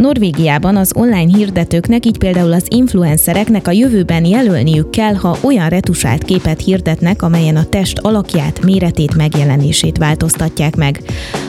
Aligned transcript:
Norvégiában 0.00 0.76
az 0.76 0.92
online 0.94 1.36
hirdetőknek, 1.36 2.06
így 2.06 2.18
például 2.18 2.52
az 2.52 2.66
influencereknek 2.68 3.68
a 3.68 3.70
jövőben 3.70 4.24
jelölniük 4.24 4.90
kell, 4.90 5.14
ha 5.14 5.38
olyan 5.40 5.68
retusált 5.68 6.24
képet 6.24 6.60
hirdetnek, 6.60 7.22
amelyen 7.22 7.56
a 7.56 7.64
test 7.64 7.98
alakját, 7.98 8.64
méretét, 8.64 9.16
megjelenését 9.16 9.98
változtatják 9.98 10.76
meg. 10.76 11.02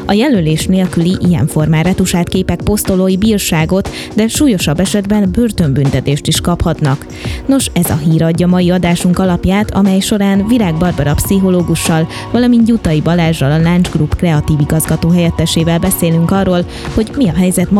A 0.06 0.14
jelölés 0.14 0.66
nélküli 0.66 1.18
ilyen 1.20 1.48
formán 1.48 1.84
retusált 1.84 2.30
képek 2.30 2.62
posztolói 2.62 3.18
bírságot, 3.18 3.90
de 4.16 4.28
súlyosabb 4.28 4.80
esetben 4.80 5.30
börtönbüntetést 5.32 6.28
is 6.28 6.42
kaphatnak. 6.42 7.06
Nos, 7.46 7.70
ez 7.74 7.90
a 7.90 7.96
hír 7.96 8.24
adja 8.24 8.48
mai 8.48 8.70
adásunk 8.70 9.20
alapját, 9.20 9.72
amely 9.72 10.00
során 10.00 10.48
Virág 10.48 10.76
Barbara 10.76 11.14
pszichológussal, 11.14 12.08
valamint 12.32 12.66
Gyutai 12.66 13.02
Balázsral 13.02 13.52
a 13.52 13.70
Lunch 13.70 13.92
Group 13.92 14.16
kreatív 14.16 14.60
igazgató 14.60 15.10
helyettesével 15.10 15.80
beszélünk 15.80 16.32
arról, 16.32 16.66
hogy 16.94 17.12
mi 17.18 17.28
a 17.28 17.34
helyzet 17.34 17.72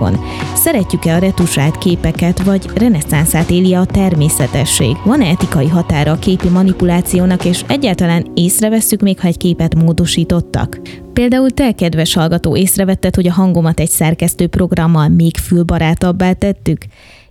Magyarországon. 0.00 0.18
Szeretjük-e 0.54 1.14
a 1.14 1.18
retusált 1.18 1.78
képeket, 1.78 2.42
vagy 2.42 2.66
reneszánszát 2.74 3.50
éli 3.50 3.74
a 3.74 3.84
természetesség? 3.84 4.96
Van-e 5.04 5.26
etikai 5.26 5.68
határa 5.68 6.12
a 6.12 6.18
képi 6.18 6.48
manipulációnak, 6.48 7.44
és 7.44 7.64
egyáltalán 7.68 8.30
észrevesszük 8.34 9.00
még, 9.00 9.20
ha 9.20 9.26
egy 9.26 9.36
képet 9.36 9.74
módosítottak? 9.74 10.80
Például 11.12 11.50
te, 11.50 11.72
kedves 11.72 12.14
hallgató, 12.14 12.56
észrevetted, 12.56 13.14
hogy 13.14 13.28
a 13.28 13.32
hangomat 13.32 13.80
egy 13.80 13.90
szerkesztő 13.90 14.46
programmal 14.46 15.08
még 15.08 15.36
fülbarátabbá 15.36 16.32
tettük? 16.32 16.84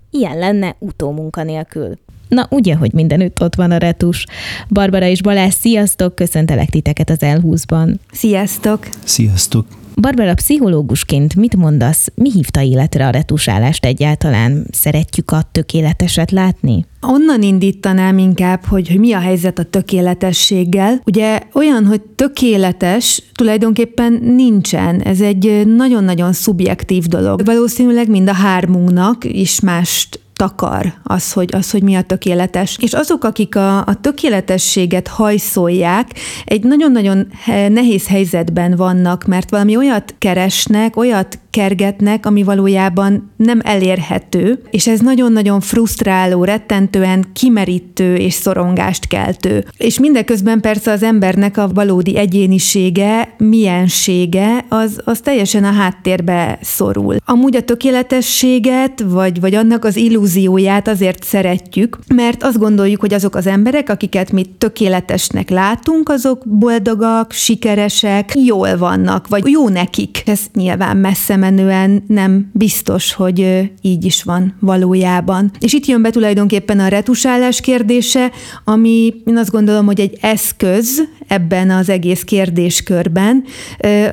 Ilyen 0.10 0.38
lenne 0.38 0.76
utómunka 0.80 1.44
nélkül. 1.44 1.98
Na, 2.28 2.48
ugye, 2.50 2.76
hogy 2.76 2.94
mindenütt 2.94 3.42
ott 3.42 3.56
van 3.56 3.72
a 3.72 3.78
retus. 3.78 4.26
Barbara 4.70 5.06
és 5.06 5.22
Balázs, 5.22 5.54
sziasztok! 5.54 6.16
Köszöntelek 6.16 6.70
titeket 6.70 7.10
az 7.10 7.18
L20-ban. 7.22 7.96
Sziasztok! 8.12 8.88
Sziasztok! 9.04 9.85
Barbara, 10.02 10.34
pszichológusként 10.34 11.36
mit 11.36 11.56
mondasz, 11.56 12.08
mi 12.16 12.32
hívta 12.32 12.62
életre 12.62 13.08
a 13.08 13.10
retusálást 13.10 13.86
egyáltalán? 13.86 14.68
Szeretjük 14.72 15.32
a 15.32 15.42
tökéleteset 15.52 16.32
látni? 16.32 16.86
Onnan 17.02 17.42
indítanám 17.42 18.18
inkább, 18.18 18.66
hogy, 18.66 18.88
hogy 18.88 19.00
mi 19.00 19.14
a 19.14 19.20
helyzet 19.20 19.60
a 19.60 19.64
tökéletességgel. 19.64 21.02
Ugye 21.06 21.40
olyan, 21.54 21.86
hogy 21.86 22.02
tökéletes 22.02 23.24
tulajdonképpen 23.34 24.14
nincsen. 24.14 25.02
Ez 25.02 25.22
egy 25.22 25.68
nagyon-nagyon 25.76 26.34
szubjektív 26.34 27.06
dolog. 27.06 27.46
Valószínűleg 27.46 28.10
mind 28.10 28.30
a 28.30 28.34
hármunknak 28.34 29.24
is 29.24 29.60
mást 29.60 30.20
takar 30.36 30.94
az, 31.04 31.32
hogy, 31.32 31.50
az, 31.54 31.72
hogy 31.72 31.84
mi 31.84 31.96
a 31.96 32.02
tökéletes. 32.02 32.78
És 32.82 32.94
azok, 32.94 33.24
akik 33.24 33.56
a, 33.56 33.78
a 33.78 34.00
tökéletességet 34.02 35.08
hajszolják, 35.08 36.10
egy 36.46 36.64
nagyon-nagyon 36.64 37.28
nehéz 37.70 38.08
helyzetben 38.08 38.76
vannak, 38.76 39.26
mert 39.26 39.50
valami 39.50 39.76
olyat 39.76 40.16
keresnek, 40.18 40.96
olyat 40.96 41.40
kergetnek, 41.56 42.26
ami 42.26 42.44
valójában 42.44 43.32
nem 43.38 43.60
elérhető, 43.64 44.62
és 44.72 44.88
ez 44.88 45.00
nagyon-nagyon 45.00 45.60
frusztráló, 45.60 46.44
rettentően 46.44 47.26
kimerítő 47.34 48.16
és 48.16 48.34
szorongást 48.34 49.08
keltő. 49.08 49.66
És 49.78 50.00
mindeközben 50.00 50.62
persze 50.62 50.92
az 50.92 51.04
embernek 51.04 51.58
a 51.58 51.70
valódi 51.74 52.18
egyénisége, 52.18 53.36
miensége, 53.38 54.66
az, 54.70 55.02
az 55.06 55.20
teljesen 55.20 55.64
a 55.64 55.72
háttérbe 55.72 56.60
szorul. 56.62 57.16
Amúgy 57.26 57.56
a 57.56 57.64
tökéletességet, 57.64 59.04
vagy, 59.08 59.40
vagy 59.40 59.56
annak 59.56 59.86
az 59.86 59.98
illúzióját 60.26 60.88
azért 60.88 61.24
szeretjük, 61.24 61.98
mert 62.16 62.44
azt 62.44 62.58
gondoljuk, 62.58 63.00
hogy 63.00 63.14
azok 63.14 63.36
az 63.36 63.48
emberek, 63.48 63.90
akiket 63.90 64.32
mi 64.32 64.46
tökéletesnek 64.58 65.50
látunk, 65.50 66.10
azok 66.10 66.44
boldogak, 66.46 67.32
sikeresek, 67.32 68.32
jól 68.46 68.78
vannak, 68.78 69.28
vagy 69.28 69.48
jó 69.48 69.70
nekik. 69.70 70.24
Ez 70.26 70.40
nyilván 70.54 70.98
messze 70.98 71.36
menően 71.36 72.04
nem 72.08 72.50
biztos, 72.54 73.14
hogy 73.14 73.72
így 73.82 74.06
is 74.06 74.24
van 74.24 74.56
valójában. 74.60 75.52
És 75.60 75.74
itt 75.74 75.86
jön 75.86 76.02
be 76.02 76.10
tulajdonképpen 76.10 76.80
a 76.80 76.88
retusálás 76.88 77.62
kérdése, 77.62 78.32
ami 78.64 79.14
én 79.26 79.38
azt 79.38 79.52
gondolom, 79.52 79.86
hogy 79.86 80.00
egy 80.00 80.18
eszköz 80.22 81.04
ebben 81.28 81.70
az 81.70 81.90
egész 81.90 82.22
kérdéskörben 82.22 83.44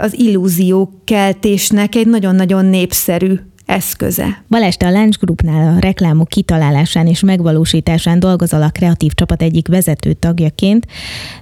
az 0.00 0.19
illúzió 0.19 1.00
keltésnek 1.04 1.94
egy 1.94 2.06
nagyon-nagyon 2.06 2.65
népszerű 2.65 3.34
eszköze. 3.72 4.43
Balázs, 4.49 4.77
a 4.78 4.91
Lunch 4.91 5.19
Groupnál 5.19 5.77
a 5.77 5.78
reklámok 5.81 6.28
kitalálásán 6.28 7.06
és 7.06 7.21
megvalósításán 7.21 8.19
dolgozol 8.19 8.62
a 8.62 8.71
kreatív 8.71 9.12
csapat 9.12 9.43
egyik 9.43 9.69
vezető 9.69 10.12
tagjaként. 10.12 10.87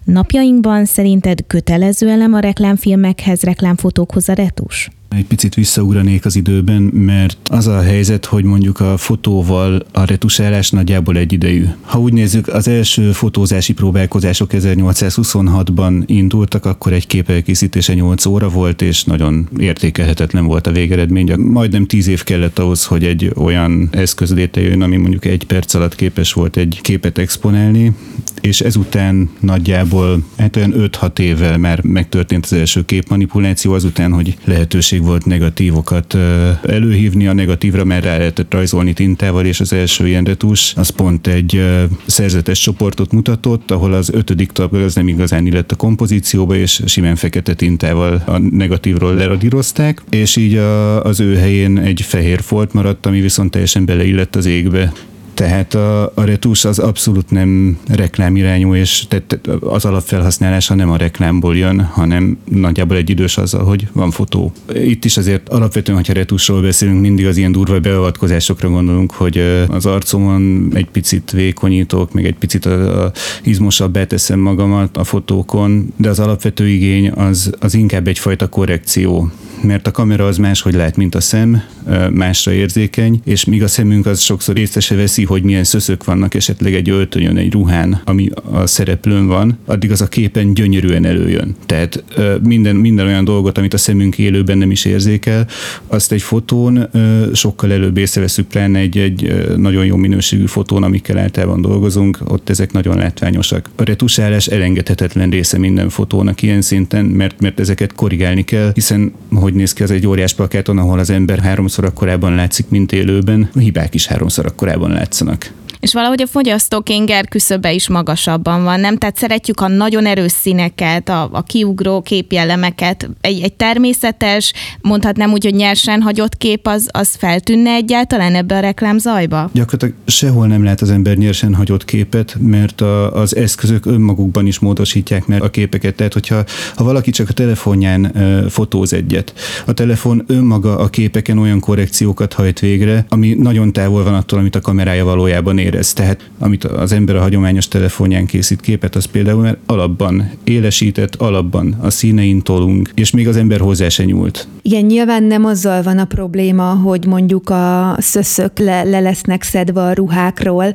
Napjainkban 0.04 0.84
szerinted 0.84 1.46
kötelező 1.46 2.08
elem 2.08 2.34
a 2.34 2.38
reklámfilmekhez, 2.38 3.42
reklámfotókhoz 3.42 4.28
a 4.28 4.32
retus? 4.32 4.90
Egy 5.16 5.26
picit 5.26 5.54
visszaugranék 5.54 6.24
az 6.24 6.36
időben, 6.36 6.82
mert 6.82 7.36
az 7.44 7.66
a 7.66 7.80
helyzet, 7.80 8.24
hogy 8.24 8.44
mondjuk 8.44 8.80
a 8.80 8.96
fotóval 8.96 9.86
a 9.92 10.04
retusálás 10.04 10.70
nagyjából 10.70 11.16
egy 11.16 11.32
idejű. 11.32 11.64
Ha 11.80 11.98
úgy 11.98 12.12
nézzük, 12.12 12.48
az 12.48 12.68
első 12.68 13.12
fotózási 13.12 13.72
próbálkozások 13.72 14.50
1826-ban 14.52 16.02
indultak, 16.06 16.64
akkor 16.64 16.92
egy 16.92 17.06
kép 17.06 17.30
elkészítése 17.30 17.94
8 17.94 18.26
óra 18.26 18.48
volt, 18.48 18.82
és 18.82 19.04
nagyon 19.04 19.48
értékelhetetlen 19.58 20.46
volt 20.46 20.66
a 20.66 20.72
végeredmény. 20.72 21.32
Majdnem 21.38 21.86
10 21.86 22.08
év 22.08 22.22
kellett 22.22 22.58
ahhoz, 22.58 22.84
hogy 22.84 23.04
egy 23.04 23.32
olyan 23.36 23.88
eszköz 23.92 24.34
létrejön, 24.34 24.82
ami 24.82 24.96
mondjuk 24.96 25.24
egy 25.24 25.44
perc 25.44 25.74
alatt 25.74 25.94
képes 25.94 26.32
volt 26.32 26.56
egy 26.56 26.78
képet 26.82 27.18
exponálni, 27.18 27.92
és 28.40 28.60
ezután 28.60 29.30
nagyjából 29.40 30.22
hát 30.36 30.56
olyan 30.56 30.74
5-6 30.76 31.18
évvel 31.18 31.58
már 31.58 31.82
megtörtént 31.82 32.44
az 32.44 32.52
első 32.52 32.84
képmanipuláció, 32.84 33.72
azután, 33.72 34.12
hogy 34.12 34.36
lehetőség 34.44 34.99
lehetőség 35.00 35.02
volt 35.02 35.24
negatívokat 35.26 36.14
előhívni, 36.62 37.26
a 37.26 37.32
negatívra 37.32 37.84
már 37.84 38.02
rá 38.02 38.18
lehetett 38.18 38.52
rajzolni 38.52 38.92
tintával, 38.92 39.46
és 39.46 39.60
az 39.60 39.72
első 39.72 40.06
ilyen 40.06 40.24
retus 40.24 40.74
az 40.76 40.88
pont 40.88 41.26
egy 41.26 41.62
szerzetes 42.06 42.60
csoportot 42.60 43.12
mutatott, 43.12 43.70
ahol 43.70 43.92
az 43.92 44.10
ötödik 44.12 44.52
tag 44.52 44.74
az 44.74 44.94
nem 44.94 45.08
igazán 45.08 45.46
illett 45.46 45.72
a 45.72 45.76
kompozícióba, 45.76 46.54
és 46.56 46.82
simán 46.86 47.16
fekete 47.16 47.54
tintával 47.54 48.22
a 48.26 48.38
negatívról 48.38 49.14
leradírozták, 49.14 50.02
és 50.10 50.36
így 50.36 50.56
a, 50.56 51.04
az 51.04 51.20
ő 51.20 51.36
helyén 51.36 51.78
egy 51.78 52.00
fehér 52.00 52.40
folt 52.40 52.72
maradt, 52.72 53.06
ami 53.06 53.20
viszont 53.20 53.50
teljesen 53.50 53.84
beleillett 53.84 54.36
az 54.36 54.46
égbe. 54.46 54.92
Tehát 55.40 55.74
a, 55.74 56.12
a 56.14 56.24
retus 56.24 56.64
az 56.64 56.78
abszolút 56.78 57.30
nem 57.30 57.78
reklámirányú, 57.88 58.74
és 58.74 59.04
tehát 59.08 59.40
az 59.60 59.84
alapfelhasználása 59.84 60.74
nem 60.74 60.90
a 60.90 60.96
reklámból 60.96 61.56
jön, 61.56 61.80
hanem 61.80 62.38
nagyjából 62.44 62.96
egy 62.96 63.10
idős 63.10 63.36
azzal, 63.36 63.64
hogy 63.64 63.88
van 63.92 64.10
fotó. 64.10 64.52
Itt 64.74 65.04
is 65.04 65.16
azért 65.16 65.48
alapvetően, 65.48 65.96
hogyha 65.96 66.12
retusról 66.12 66.62
beszélünk, 66.62 67.00
mindig 67.00 67.26
az 67.26 67.36
ilyen 67.36 67.52
durva 67.52 67.80
beavatkozásokra 67.80 68.68
gondolunk, 68.68 69.12
hogy 69.12 69.38
az 69.68 69.86
arcomon 69.86 70.70
egy 70.74 70.88
picit 70.90 71.30
vékonyítok, 71.30 72.12
meg 72.12 72.26
egy 72.26 72.36
picit 72.36 72.66
a, 72.66 73.04
a 73.04 73.12
izmosabbá 73.42 74.04
teszem 74.04 74.38
magamat 74.38 74.96
a 74.96 75.04
fotókon, 75.04 75.92
de 75.96 76.08
az 76.08 76.20
alapvető 76.20 76.68
igény 76.68 77.10
az, 77.10 77.52
az 77.60 77.74
inkább 77.74 78.08
egyfajta 78.08 78.48
korrekció 78.48 79.30
mert 79.62 79.86
a 79.86 79.90
kamera 79.90 80.26
az 80.26 80.36
máshogy 80.36 80.74
lát, 80.74 80.96
mint 80.96 81.14
a 81.14 81.20
szem, 81.20 81.62
másra 82.10 82.52
érzékeny, 82.52 83.20
és 83.24 83.44
míg 83.44 83.62
a 83.62 83.68
szemünk 83.68 84.06
az 84.06 84.20
sokszor 84.20 84.58
észre 84.58 84.80
se 84.80 84.94
veszi, 84.94 85.24
hogy 85.24 85.42
milyen 85.42 85.64
szöszök 85.64 86.04
vannak 86.04 86.34
esetleg 86.34 86.74
egy 86.74 86.90
öltönyön, 86.90 87.36
egy 87.36 87.52
ruhán, 87.52 88.00
ami 88.04 88.28
a 88.52 88.66
szereplőn 88.66 89.26
van, 89.26 89.58
addig 89.64 89.90
az 89.90 90.00
a 90.00 90.08
képen 90.08 90.54
gyönyörűen 90.54 91.04
előjön. 91.04 91.56
Tehát 91.66 92.04
minden, 92.42 92.76
minden 92.76 93.06
olyan 93.06 93.24
dolgot, 93.24 93.58
amit 93.58 93.74
a 93.74 93.78
szemünk 93.78 94.18
élőben 94.18 94.58
nem 94.58 94.70
is 94.70 94.84
érzékel, 94.84 95.46
azt 95.86 96.12
egy 96.12 96.22
fotón 96.22 96.88
sokkal 97.32 97.72
előbb 97.72 97.96
észreveszünk, 97.96 98.48
pláne 98.48 98.78
egy, 98.78 98.98
egy 98.98 99.44
nagyon 99.56 99.84
jó 99.84 99.96
minőségű 99.96 100.46
fotón, 100.46 100.82
amikkel 100.82 101.18
általában 101.18 101.60
dolgozunk, 101.60 102.18
ott 102.24 102.50
ezek 102.50 102.72
nagyon 102.72 102.96
látványosak. 102.96 103.70
A 103.76 103.84
retusálás 103.84 104.46
elengedhetetlen 104.46 105.30
része 105.30 105.58
minden 105.58 105.88
fotónak 105.88 106.42
ilyen 106.42 106.62
szinten, 106.62 107.04
mert, 107.04 107.40
mert 107.40 107.60
ezeket 107.60 107.92
korrigálni 107.92 108.44
kell, 108.44 108.70
hiszen 108.74 109.12
hogy 109.34 109.49
néz 109.54 109.72
ki 109.72 109.82
az 109.82 109.90
egy 109.90 110.06
óriás 110.06 110.34
plakáton, 110.34 110.78
ahol 110.78 110.98
az 110.98 111.10
ember 111.10 111.38
háromszor 111.38 111.84
akkorában 111.84 112.34
látszik, 112.34 112.68
mint 112.68 112.92
élőben, 112.92 113.50
a 113.54 113.58
hibák 113.58 113.94
is 113.94 114.06
háromszor 114.06 114.46
akkorában 114.46 114.90
látszanak. 114.90 115.52
És 115.80 115.92
valahogy 115.92 116.22
a 116.22 116.26
fogyasztók 116.26 116.88
inger 116.88 117.28
küszöbe 117.28 117.72
is 117.72 117.88
magasabban 117.88 118.62
van, 118.62 118.80
nem? 118.80 118.96
Tehát 118.96 119.16
szeretjük 119.16 119.60
a 119.60 119.68
nagyon 119.68 120.06
erős 120.06 120.32
színeket, 120.32 121.08
a, 121.08 121.28
a 121.32 121.42
kiugró 121.42 122.02
képjellemeket. 122.02 123.08
Egy, 123.20 123.40
egy 123.40 123.52
természetes, 123.52 124.52
mondhatnám 124.80 125.32
úgy, 125.32 125.44
hogy 125.44 125.54
nyersen 125.54 126.02
hagyott 126.02 126.36
kép, 126.36 126.66
az, 126.66 126.88
az 126.90 127.14
feltűnne 127.18 127.70
egyáltalán 127.70 128.34
ebbe 128.34 128.56
a 128.56 128.60
reklámzajba? 128.60 129.50
Gyakorlatilag 129.52 129.94
sehol 130.06 130.46
nem 130.46 130.64
lát 130.64 130.80
az 130.80 130.90
ember 130.90 131.16
nyersen 131.16 131.54
hagyott 131.54 131.84
képet, 131.84 132.36
mert 132.40 132.80
a, 132.80 133.12
az 133.14 133.36
eszközök 133.36 133.86
önmagukban 133.86 134.46
is 134.46 134.58
módosítják 134.58 135.26
meg 135.26 135.42
a 135.42 135.50
képeket. 135.50 135.94
Tehát, 135.94 136.12
hogyha 136.12 136.44
ha 136.74 136.84
valaki 136.84 137.10
csak 137.10 137.28
a 137.28 137.32
telefonján 137.32 138.04
e, 138.04 138.48
fotóz 138.48 138.92
egyet, 138.92 139.34
a 139.66 139.72
telefon 139.72 140.24
önmaga 140.26 140.78
a 140.78 140.88
képeken 140.88 141.38
olyan 141.38 141.60
korrekciókat 141.60 142.32
hajt 142.32 142.58
végre, 142.58 143.04
ami 143.08 143.34
nagyon 143.34 143.72
távol 143.72 144.04
van 144.04 144.14
attól, 144.14 144.38
amit 144.38 144.54
a 144.54 144.60
kamerája 144.60 145.04
valójában 145.04 145.58
érez. 145.70 145.92
Tehát 145.92 146.30
amit 146.38 146.64
az 146.64 146.92
ember 146.92 147.16
a 147.16 147.20
hagyományos 147.20 147.68
telefonján 147.68 148.26
készít 148.26 148.60
képet, 148.60 148.94
az 148.94 149.04
például 149.04 149.42
mert 149.42 149.58
alapban 149.66 150.30
élesített, 150.44 151.14
alapban 151.14 151.76
a 151.80 151.90
színein 151.90 152.42
tolunk, 152.42 152.90
és 152.94 153.10
még 153.10 153.28
az 153.28 153.36
ember 153.36 153.60
hozzá 153.60 153.88
se 153.88 154.04
nyúlt. 154.04 154.48
Igen, 154.62 154.84
nyilván 154.84 155.22
nem 155.22 155.44
azzal 155.44 155.82
van 155.82 155.98
a 155.98 156.04
probléma, 156.04 156.64
hogy 156.64 157.06
mondjuk 157.06 157.50
a 157.50 157.96
szöszök 157.98 158.58
le, 158.58 158.82
le 158.82 159.00
lesznek 159.00 159.42
szedve 159.42 159.82
a 159.82 159.92
ruhákról, 159.92 160.74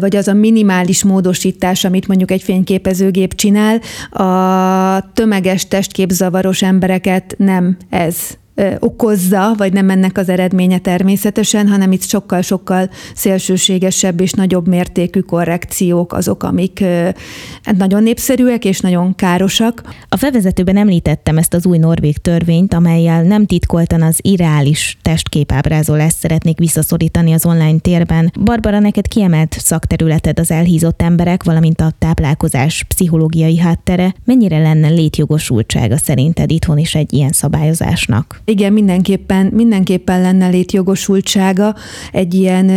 vagy 0.00 0.16
az 0.16 0.28
a 0.28 0.32
minimális 0.32 1.04
módosítás, 1.04 1.84
amit 1.84 2.06
mondjuk 2.06 2.30
egy 2.30 2.42
fényképezőgép 2.42 3.34
csinál, 3.34 3.80
a 4.10 5.12
tömeges 5.12 5.68
testképzavaros 5.68 6.62
embereket 6.62 7.34
nem 7.38 7.76
ez 7.88 8.16
okozza, 8.78 9.54
vagy 9.56 9.72
nem 9.72 9.90
ennek 9.90 10.18
az 10.18 10.28
eredménye 10.28 10.78
természetesen, 10.78 11.68
hanem 11.68 11.92
itt 11.92 12.02
sokkal-sokkal 12.02 12.90
szélsőségesebb 13.14 14.20
és 14.20 14.32
nagyobb 14.32 14.68
mértékű 14.68 15.20
korrekciók 15.20 16.12
azok, 16.12 16.42
amik 16.42 16.84
hát 17.62 17.76
nagyon 17.76 18.02
népszerűek 18.02 18.64
és 18.64 18.80
nagyon 18.80 19.14
károsak. 19.14 19.82
A 20.08 20.16
felvezetőben 20.16 20.76
említettem 20.76 21.38
ezt 21.38 21.54
az 21.54 21.66
új 21.66 21.78
norvég 21.78 22.18
törvényt, 22.18 22.74
amelyel 22.74 23.22
nem 23.22 23.46
titkoltan 23.46 24.02
az 24.02 24.18
irreális 24.22 24.98
testképábrázolást 25.02 26.16
szeretnék 26.16 26.58
visszaszorítani 26.58 27.32
az 27.32 27.46
online 27.46 27.78
térben. 27.78 28.32
Barbara, 28.40 28.78
neked 28.78 29.08
kiemelt 29.08 29.56
szakterületed 29.58 30.38
az 30.38 30.50
elhízott 30.50 31.02
emberek, 31.02 31.42
valamint 31.42 31.80
a 31.80 31.92
táplálkozás 31.98 32.84
pszichológiai 32.88 33.58
háttere. 33.58 34.14
Mennyire 34.24 34.58
lenne 34.58 34.88
létjogosultsága 34.88 35.96
szerinted 35.96 36.50
itthon 36.50 36.78
is 36.78 36.94
egy 36.94 37.12
ilyen 37.12 37.32
szabályozásnak? 37.32 38.41
Igen, 38.44 38.72
mindenképpen, 38.72 39.46
mindenképpen 39.46 40.20
lenne 40.20 40.48
létjogosultsága 40.48 41.74
egy 42.12 42.34
ilyen 42.34 42.70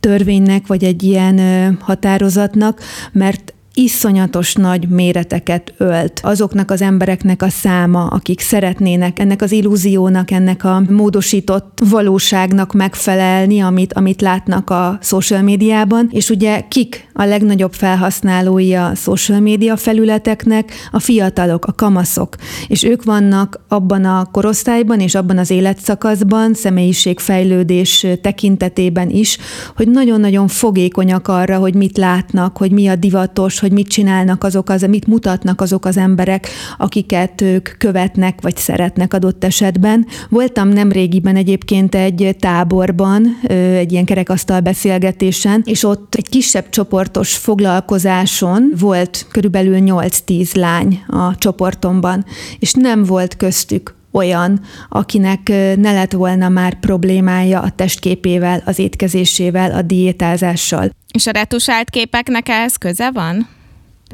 törvénynek, 0.00 0.66
vagy 0.66 0.84
egy 0.84 1.02
ilyen 1.02 1.38
határozatnak, 1.80 2.80
mert 3.12 3.53
iszonyatos 3.74 4.54
nagy 4.54 4.88
méreteket 4.88 5.74
ölt. 5.76 6.20
Azoknak 6.22 6.70
az 6.70 6.82
embereknek 6.82 7.42
a 7.42 7.48
száma, 7.48 8.06
akik 8.06 8.40
szeretnének 8.40 9.18
ennek 9.18 9.42
az 9.42 9.52
illúziónak, 9.52 10.30
ennek 10.30 10.64
a 10.64 10.82
módosított 10.88 11.78
valóságnak 11.90 12.72
megfelelni, 12.72 13.60
amit, 13.60 13.92
amit 13.92 14.20
látnak 14.20 14.70
a 14.70 14.98
social 15.02 15.42
médiában, 15.42 16.08
és 16.12 16.30
ugye 16.30 16.60
kik 16.68 17.08
a 17.12 17.24
legnagyobb 17.24 17.72
felhasználói 17.72 18.74
a 18.74 18.92
social 18.94 19.40
média 19.40 19.76
felületeknek? 19.76 20.72
A 20.90 20.98
fiatalok, 20.98 21.64
a 21.64 21.72
kamaszok, 21.72 22.36
és 22.68 22.82
ők 22.82 23.04
vannak 23.04 23.60
abban 23.68 24.04
a 24.04 24.28
korosztályban 24.32 25.00
és 25.00 25.14
abban 25.14 25.38
az 25.38 25.50
életszakaszban, 25.50 26.54
személyiségfejlődés 26.54 28.06
tekintetében 28.22 29.10
is, 29.10 29.38
hogy 29.76 29.88
nagyon-nagyon 29.88 30.48
fogékonyak 30.48 31.28
arra, 31.28 31.58
hogy 31.58 31.74
mit 31.74 31.96
látnak, 31.96 32.56
hogy 32.56 32.70
mi 32.70 32.88
a 32.88 32.96
divatos, 32.96 33.58
hogy 33.64 33.72
mit 33.72 33.88
csinálnak 33.88 34.44
azok 34.44 34.68
az, 34.68 34.82
mit 34.82 35.06
mutatnak 35.06 35.60
azok 35.60 35.84
az 35.84 35.96
emberek, 35.96 36.48
akiket 36.78 37.40
ők 37.40 37.68
követnek, 37.78 38.40
vagy 38.40 38.56
szeretnek 38.56 39.14
adott 39.14 39.44
esetben. 39.44 40.06
Voltam 40.28 40.68
nem 40.68 40.92
régiben 40.92 41.36
egyébként 41.36 41.94
egy 41.94 42.36
táborban, 42.38 43.40
egy 43.48 43.92
ilyen 43.92 44.04
kerekasztal 44.04 44.60
beszélgetésen, 44.60 45.62
és 45.64 45.84
ott 45.84 46.14
egy 46.14 46.28
kisebb 46.28 46.68
csoportos 46.68 47.36
foglalkozáson 47.36 48.72
volt 48.78 49.26
körülbelül 49.30 49.78
8-10 49.80 50.56
lány 50.56 51.02
a 51.06 51.38
csoportomban, 51.38 52.24
és 52.58 52.72
nem 52.72 53.04
volt 53.04 53.36
köztük 53.36 53.94
olyan, 54.14 54.60
akinek 54.88 55.48
ne 55.76 55.92
lett 55.92 56.12
volna 56.12 56.48
már 56.48 56.78
problémája 56.78 57.60
a 57.60 57.70
testképével, 57.70 58.62
az 58.64 58.78
étkezésével, 58.78 59.72
a 59.72 59.82
diétázással. 59.82 60.90
És 61.12 61.26
a 61.26 61.30
retusált 61.30 61.90
képeknek 61.90 62.48
ehhez 62.48 62.76
köze 62.76 63.10
van? 63.10 63.48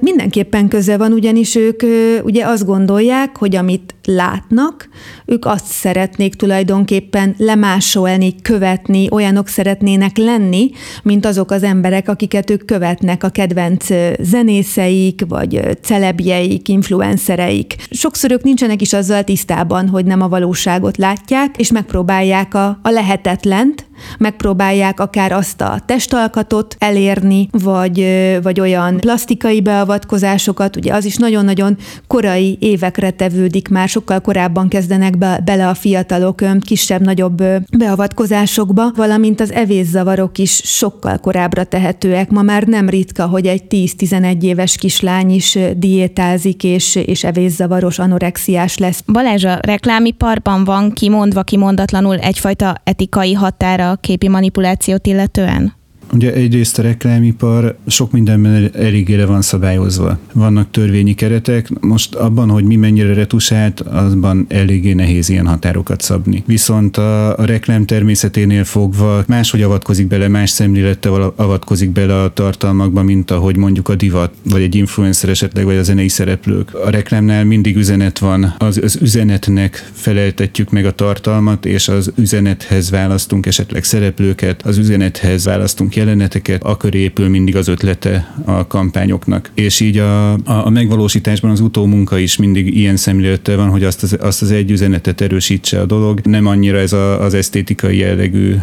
Mindenképpen 0.01 0.69
köze 0.69 0.97
van, 0.97 1.13
ugyanis 1.13 1.55
ők 1.55 1.83
ugye 2.25 2.47
azt 2.47 2.65
gondolják, 2.65 3.37
hogy 3.37 3.57
amit 3.57 3.95
látnak, 4.05 4.89
ők 5.27 5.45
azt 5.45 5.67
szeretnék 5.67 6.35
tulajdonképpen 6.35 7.35
lemásolni, 7.39 8.35
követni, 8.43 9.09
olyanok 9.11 9.49
szeretnének 9.49 10.17
lenni, 10.17 10.71
mint 11.03 11.27
azok 11.27 11.51
az 11.51 11.63
emberek, 11.63 12.09
akiket 12.09 12.51
ők 12.51 12.65
követnek, 12.65 13.25
a 13.25 13.29
kedvenc 13.29 13.87
zenészeik, 14.21 15.25
vagy 15.29 15.61
celebjeik, 15.83 16.69
influencereik. 16.69 17.77
Sokszor 17.91 18.31
ők 18.31 18.43
nincsenek 18.43 18.81
is 18.81 18.93
azzal 18.93 19.25
tisztában, 19.25 19.89
hogy 19.89 20.05
nem 20.05 20.23
a 20.23 20.29
valóságot 20.29 20.97
látják, 20.97 21.57
és 21.57 21.73
megpróbálják 21.73 22.55
a, 22.55 22.79
a 22.83 22.91
lehetetlent, 22.91 23.89
megpróbálják 24.19 25.01
akár 25.01 25.33
azt 25.33 25.61
a 25.61 25.81
testalkatot 25.87 26.77
elérni, 26.79 27.49
vagy, 27.51 28.07
vagy 28.43 28.61
olyan 28.61 28.97
plastikai 28.97 29.61
beavatkozásokat, 29.61 30.77
ugye 30.77 30.95
az 30.95 31.05
is 31.05 31.17
nagyon-nagyon 31.17 31.77
korai 32.07 32.57
évekre 32.61 33.11
tevődik, 33.11 33.69
már 33.69 33.89
sokkal 33.89 34.21
korábban 34.21 34.69
kezdenek 34.69 35.19
be, 35.19 35.41
bele 35.45 35.69
a 35.69 35.75
fiatalok 35.75 36.43
kisebb-nagyobb 36.61 37.43
beavatkozásokba, 37.79 38.93
valamint 38.97 39.41
az 39.41 39.53
evészavarok 39.53 40.39
is 40.39 40.61
sokkal 40.65 41.19
korábbra 41.19 41.65
tehetőek. 41.65 42.31
Ma 42.31 42.43
már 42.43 42.63
nem 42.63 42.89
ritka, 42.89 43.27
hogy 43.27 43.47
egy 43.47 43.63
10-11 43.69 44.43
éves 44.43 44.77
kislány 44.77 45.31
is 45.31 45.59
diétázik, 45.77 46.65
és, 46.65 46.95
és 46.95 47.25
evészavaros, 47.25 47.99
anorexiás 47.99 48.79
lesz. 48.79 49.03
Balázs, 49.07 49.45
a 49.45 49.59
reklámiparban 49.63 50.65
van 50.65 50.93
kimondva, 50.93 51.43
kimondatlanul 51.43 52.19
egyfajta 52.19 52.75
etikai 52.85 53.33
határa 53.33 53.90
képi 53.97 54.29
manipulációt 54.29 55.07
illetően? 55.07 55.80
Ugye 56.13 56.33
egyrészt 56.33 56.79
a 56.79 56.83
reklámipar 56.83 57.77
sok 57.87 58.13
mindenben 58.13 58.71
eléggére 58.75 59.27
van 59.27 59.43
szabályozva. 59.43 60.19
Vannak 60.33 60.71
törvényi 60.71 61.15
keretek, 61.15 61.81
most 61.81 62.15
abban, 62.15 62.51
hogy 62.51 62.65
mi 62.65 62.77
mennyire 62.77 63.15
retusált, 63.15 63.81
azban 63.81 64.47
eléggé 64.49 64.93
nehéz 64.93 65.29
ilyen 65.29 65.47
határokat 65.47 66.01
szabni. 66.01 66.43
Viszont 66.47 66.97
a, 66.97 67.39
a 67.39 67.45
reklám 67.45 67.85
természeténél 67.85 68.65
fogva 68.65 69.25
máshogy 69.27 69.63
avatkozik 69.63 70.07
bele, 70.07 70.29
más 70.29 70.51
szemlélettel 70.51 71.33
avatkozik 71.37 71.91
bele 71.91 72.23
a 72.23 72.33
tartalmakba, 72.33 73.03
mint 73.03 73.31
ahogy 73.31 73.57
mondjuk 73.57 73.89
a 73.89 73.95
divat, 73.95 74.35
vagy 74.51 74.63
egy 74.63 74.75
influencer 74.75 75.31
esetleg, 75.31 75.65
vagy 75.65 75.77
a 75.77 75.83
zenei 75.83 76.09
szereplők. 76.09 76.75
A 76.75 76.91
reklámnál 76.91 77.45
mindig 77.45 77.77
üzenet 77.77 78.19
van, 78.19 78.55
az, 78.59 78.81
az 78.83 78.99
üzenetnek 79.01 79.91
feleltetjük 79.93 80.71
meg 80.71 80.85
a 80.85 80.93
tartalmat, 80.93 81.67
és 81.67 81.89
az 81.89 82.13
üzenethez 82.17 82.91
választunk 82.91 83.47
esetleg 83.47 83.85
szereplőket, 83.85 84.63
az 84.63 84.79
üzenethez 84.79 85.45
választunk 85.45 85.97
jeleneteket, 86.01 86.63
akkor 86.63 86.95
épül 86.95 87.29
mindig 87.29 87.57
az 87.57 87.69
ötlete 87.69 88.35
a 88.45 88.67
kampányoknak. 88.67 89.51
És 89.55 89.81
így 89.81 89.99
a, 89.99 90.33
a, 90.33 90.41
a 90.45 90.71
megvalósításban 90.71 91.51
az 91.51 91.61
utómunka 91.61 92.19
is 92.19 92.37
mindig 92.37 92.77
ilyen 92.77 92.97
szemlélettel 92.97 93.57
van, 93.57 93.69
hogy 93.69 93.85
azt 93.85 94.03
az, 94.03 94.17
azt 94.21 94.43
az 94.43 94.51
egy 94.51 94.71
üzenetet 94.71 95.21
erősítse 95.21 95.81
a 95.81 95.87
dolog. 95.87 96.21
Nem 96.25 96.47
annyira 96.47 96.79
ez 96.79 96.93
a, 96.93 97.23
az 97.23 97.35
esztétikai 97.35 97.97
jellegű 97.97 98.55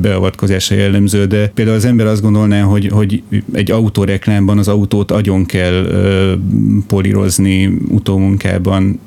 beavatkozása 0.00 0.74
jellemző, 0.74 1.24
de 1.24 1.48
például 1.48 1.76
az 1.76 1.84
ember 1.84 2.06
azt 2.06 2.22
gondolná, 2.22 2.62
hogy, 2.62 2.88
hogy 2.92 3.22
egy 3.52 3.70
autóreklámban 3.70 4.58
az 4.58 4.68
autót 4.68 5.10
agyon 5.10 5.46
kell 5.46 5.86
polírozni 6.86 7.66
utómunkában, 7.88 9.00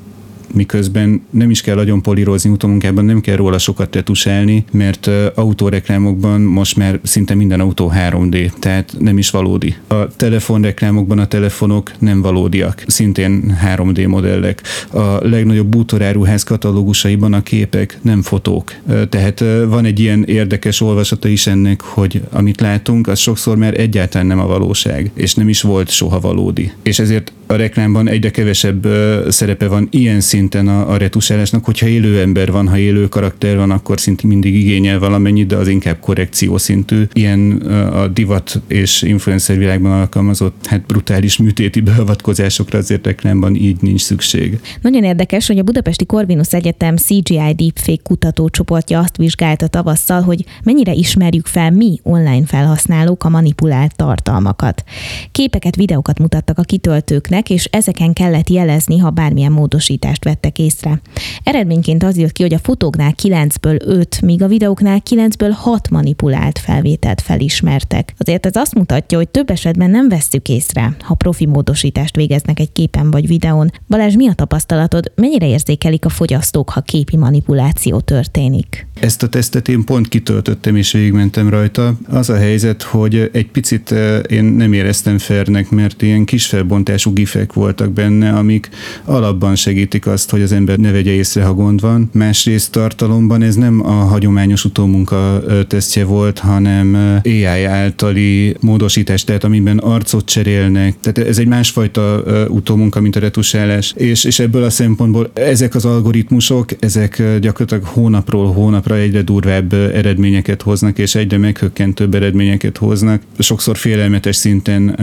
miközben 0.54 1.22
nem 1.30 1.50
is 1.50 1.62
kell 1.62 1.76
nagyon 1.76 2.02
polírozni 2.02 2.50
utómunkában, 2.50 3.06
nem 3.06 3.22
kell 3.22 3.36
róla 3.36 3.58
sokat 3.58 3.90
tetusálni, 3.90 4.66
mert 4.72 5.10
autóreklámokban 5.36 6.42
most 6.42 6.76
már 6.76 7.00
szinte 7.04 7.36
minden 7.36 7.60
autó 7.60 7.92
3D, 7.96 8.52
tehát 8.60 8.96
nem 9.00 9.18
is 9.18 9.30
valódi. 9.30 9.76
A 9.88 10.08
telefonreklámokban 10.16 11.20
a 11.20 11.26
telefonok 11.26 11.92
nem 12.00 12.22
valódiak, 12.22 12.84
szintén 12.88 13.58
3D 13.66 14.08
modellek. 14.08 14.62
A 14.92 15.28
legnagyobb 15.28 15.68
bútoráruház 15.68 16.44
katalógusaiban 16.44 17.34
a 17.34 17.44
képek 17.44 17.98
nem 18.02 18.22
fotók. 18.22 18.76
Tehát 19.10 19.44
van 19.68 19.86
egy 19.86 20.00
ilyen 20.00 20.24
érdekes 20.24 20.82
olvasata 20.82 21.28
is 21.28 21.48
ennek, 21.48 21.82
hogy 21.82 22.22
amit 22.32 22.62
látunk, 22.62 23.08
az 23.08 23.20
sokszor 23.20 23.58
már 23.58 23.80
egyáltalán 23.80 24.28
nem 24.28 24.40
a 24.40 24.48
valóság, 24.48 25.12
és 25.14 25.34
nem 25.34 25.50
is 25.50 25.62
volt 25.62 25.90
soha 25.90 26.20
valódi. 26.20 26.72
És 26.84 27.00
ezért 27.00 27.32
a 27.52 27.56
reklámban 27.56 28.08
egyre 28.08 28.32
kevesebb 28.32 28.88
szerepe 29.30 29.68
van 29.68 29.88
ilyen 29.92 30.20
szinten 30.20 30.68
a, 30.68 30.92
a 30.92 30.98
retusálásnak, 30.98 31.66
hogyha 31.66 31.88
élő 31.88 32.22
ember 32.22 32.52
van, 32.52 32.68
ha 32.68 32.78
élő 32.78 33.08
karakter 33.08 33.58
van, 33.58 33.72
akkor 33.72 34.00
szinte 34.00 34.28
mindig 34.28 34.56
igényel 34.56 35.00
valamennyit, 35.00 35.48
de 35.48 35.56
az 35.56 35.68
inkább 35.68 36.00
korrekció 36.00 36.58
szintű. 36.58 37.04
Ilyen 37.14 37.52
a 37.94 38.08
divat 38.08 38.62
és 38.68 39.02
influencer 39.02 39.58
világban 39.58 39.92
alkalmazott 39.92 40.66
hát 40.66 40.86
brutális 40.86 41.38
műtéti 41.38 41.82
beavatkozásokra 41.82 42.78
azért 42.78 43.06
reklámban 43.06 43.56
így 43.56 43.82
nincs 43.82 44.02
szükség. 44.02 44.60
Nagyon 44.82 45.04
érdekes, 45.04 45.48
hogy 45.48 45.58
a 45.58 45.64
Budapesti 45.64 46.06
Corvinus 46.06 46.52
Egyetem 46.52 46.96
CGI 46.96 47.54
Deepfake 47.56 48.02
kutatócsoportja 48.04 49.00
azt 49.00 49.18
vizsgálta 49.18 49.68
tavasszal, 49.68 50.22
hogy 50.22 50.46
mennyire 50.64 50.94
ismerjük 50.94 51.46
fel 51.46 51.72
mi 51.72 52.00
online 52.04 52.46
felhasználók 52.46 53.24
a 53.24 53.30
manipulált 53.30 53.96
tartalmakat. 53.96 54.84
Képeket, 55.32 55.76
videókat 55.76 56.20
mutattak 56.20 56.58
a 56.58 56.64
kitöltőknek, 56.64 57.39
és 57.48 57.66
ezeken 57.66 58.14
kellett 58.14 58.50
jelezni, 58.50 58.98
ha 58.98 59.10
bármilyen 59.10 59.52
módosítást 59.52 60.24
vettek 60.24 60.60
észre. 60.60 61.02
Eredményként 61.44 62.04
az 62.04 62.18
jött 62.18 62.32
ki, 62.32 62.42
hogy 62.42 62.54
a 62.54 62.60
fotóknál 62.60 63.14
9-ből 63.24 63.82
5, 63.86 64.22
míg 64.22 64.44
a 64.44 64.48
videóknál 64.48 65.02
9-ből 65.10 65.52
6 65.56 65.90
manipulált 65.90 66.60
felvételt 66.60 67.22
felismertek. 67.22 68.14
Azért 68.18 68.46
ez 68.46 68.56
azt 68.56 68.76
mutatja, 68.76 69.18
hogy 69.18 69.30
több 69.30 69.50
esetben 69.50 69.90
nem 69.90 70.10
vesszük 70.10 70.50
észre, 70.50 70.96
ha 71.00 71.14
profi 71.14 71.46
módosítást 71.46 72.16
végeznek 72.16 72.60
egy 72.60 72.72
képen 72.72 73.12
vagy 73.12 73.28
videón. 73.28 73.72
Balázs, 73.88 74.16
mi 74.16 74.28
a 74.28 74.34
tapasztalatod? 74.34 75.12
Mennyire 75.16 75.48
érzékelik 75.48 76.06
a 76.06 76.10
fogyasztók, 76.10 76.70
ha 76.70 76.82
képi 76.82 77.18
manipuláció 77.18 78.00
történik? 78.00 78.88
Ezt 79.00 79.24
a 79.24 79.30
tesztet 79.30 79.68
én 79.68 79.84
pont 79.84 80.08
kitöltöttem 80.08 80.76
és 80.76 80.92
végigmentem 80.92 81.50
rajta. 81.50 81.98
Az 82.08 82.30
a 82.30 82.36
helyzet, 82.36 82.82
hogy 82.82 83.30
egy 83.34 83.48
picit 83.48 83.92
eh, 83.92 84.20
én 84.28 84.44
nem 84.44 84.74
éreztem 84.74 85.18
fernek, 85.18 85.70
mert 85.70 86.02
ilyen 86.02 86.26
kis 86.26 86.46
felbontású 86.46 87.14
gifek 87.32 87.54
voltak 87.54 87.92
benne, 87.92 88.30
amik 88.30 88.70
alapban 89.06 89.56
segítik 89.56 90.08
azt, 90.08 90.30
hogy 90.30 90.42
az 90.42 90.52
ember 90.52 90.78
ne 90.78 90.92
vegye 90.92 91.12
észre, 91.12 91.44
ha 91.44 91.54
gond 91.54 91.82
van. 91.82 92.10
Másrészt 92.14 92.72
tartalomban 92.72 93.42
ez 93.42 93.56
nem 93.56 93.86
a 93.86 93.92
hagyományos 93.92 94.66
utómunka 94.66 95.44
tesztje 95.68 96.06
volt, 96.06 96.40
hanem 96.40 97.20
AI 97.24 97.64
általi 97.64 98.56
módosítás, 98.60 99.24
tehát 99.24 99.44
amiben 99.44 99.78
arcot 99.78 100.26
cserélnek. 100.26 100.96
Tehát 101.00 101.30
ez 101.30 101.38
egy 101.38 101.48
másfajta 101.48 102.24
utómunka, 102.48 103.02
mint 103.02 103.16
a 103.16 103.20
retusálás. 103.20 103.94
És, 103.98 104.24
és 104.24 104.40
ebből 104.40 104.64
a 104.64 104.70
szempontból 104.70 105.32
ezek 105.34 105.76
az 105.76 105.86
algoritmusok, 105.86 106.70
ezek 106.80 107.24
gyakorlatilag 107.40 107.84
hónapról 107.84 108.54
hónapra 108.54 108.90
napra 108.90 109.04
egyre 109.04 109.22
durvább 109.22 109.74
eredményeket 109.74 110.62
hoznak, 110.62 110.98
és 110.98 111.16
egyre 111.16 111.38
meghökkentőbb 111.38 112.16
eredményeket 112.16 112.78
hoznak. 112.78 113.22
Sokszor 113.40 113.78
félelmetes 113.78 114.36
szinten 114.36 115.00